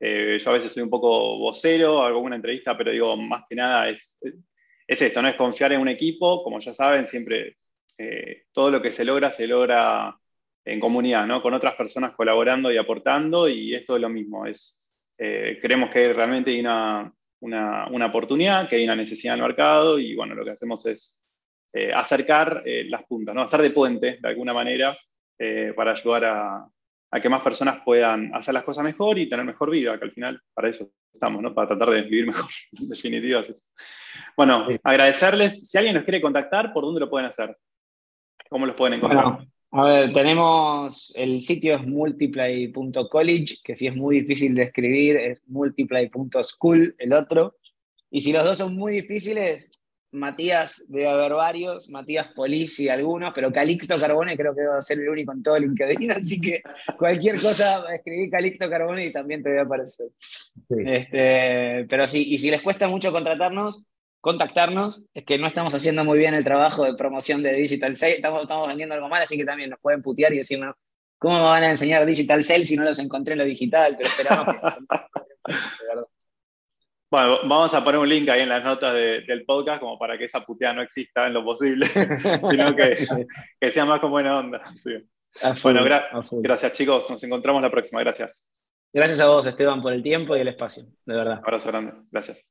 [0.00, 3.54] Eh, yo a veces soy un poco vocero, hago una entrevista, pero digo, más que
[3.54, 4.18] nada es,
[4.86, 7.58] es esto, no es confiar en un equipo, como ya saben, siempre
[7.98, 10.16] eh, todo lo que se logra se logra
[10.64, 11.42] en comunidad, ¿no?
[11.42, 14.76] con otras personas colaborando y aportando, y esto es lo mismo, es,
[15.16, 20.14] creemos que realmente hay una, una, oportunidad, que hay una necesidad en el mercado y
[20.14, 21.28] bueno, lo que hacemos es
[21.72, 23.42] eh, acercar eh, las puntas, ¿no?
[23.42, 24.96] hacer de puente de alguna manera
[25.38, 26.68] eh, para ayudar a,
[27.18, 30.40] que más personas puedan hacer las cosas mejor y tener mejor vida, que al final
[30.54, 31.52] para eso estamos, ¿no?
[31.52, 32.50] para tratar de vivir mejor,
[32.80, 33.42] en definitiva.
[34.36, 35.68] Bueno, agradecerles.
[35.68, 37.56] Si alguien nos quiere contactar, ¿por dónde lo pueden hacer?
[38.48, 39.46] ¿Cómo los pueden encontrar?
[39.72, 45.42] A ver, tenemos el sitio es multiply.college, que si es muy difícil de escribir, es
[45.46, 47.56] multiply.school, el otro.
[48.10, 49.70] Y si los dos son muy difíciles,
[50.12, 55.08] Matías debe haber varios, Matías Polisi algunos, pero Calixto Carbone creo que a ser el
[55.08, 56.62] único en todo LinkedIn, así que
[56.98, 60.08] cualquier cosa escribí Calixto Carbone y también te voy a aparecer.
[60.68, 63.84] Este, pero sí, y si les cuesta mucho contratarnos,
[64.20, 65.02] contactarnos.
[65.14, 68.42] Es que no estamos haciendo muy bien el trabajo de promoción de Digital Sales, estamos,
[68.42, 70.74] estamos vendiendo algo mal, así que también nos pueden putear y decirnos,
[71.18, 73.96] ¿cómo me van a enseñar Digital Sales si no los encontré en lo digital?
[73.96, 74.56] Pero esperamos
[77.10, 80.26] Bueno, vamos a poner un link ahí en las notas del podcast como para que
[80.26, 81.86] esa puteada no exista en lo posible,
[82.50, 83.06] sino que,
[83.60, 84.62] que, sea más como buena onda.
[85.62, 85.84] bueno,
[86.40, 88.48] gracias chicos, nos encontramos la próxima, gracias.
[88.92, 91.40] Gracias a vos, Esteban, por el tiempo y el espacio, de verdad.
[91.44, 92.48] abrazo grande, gracias.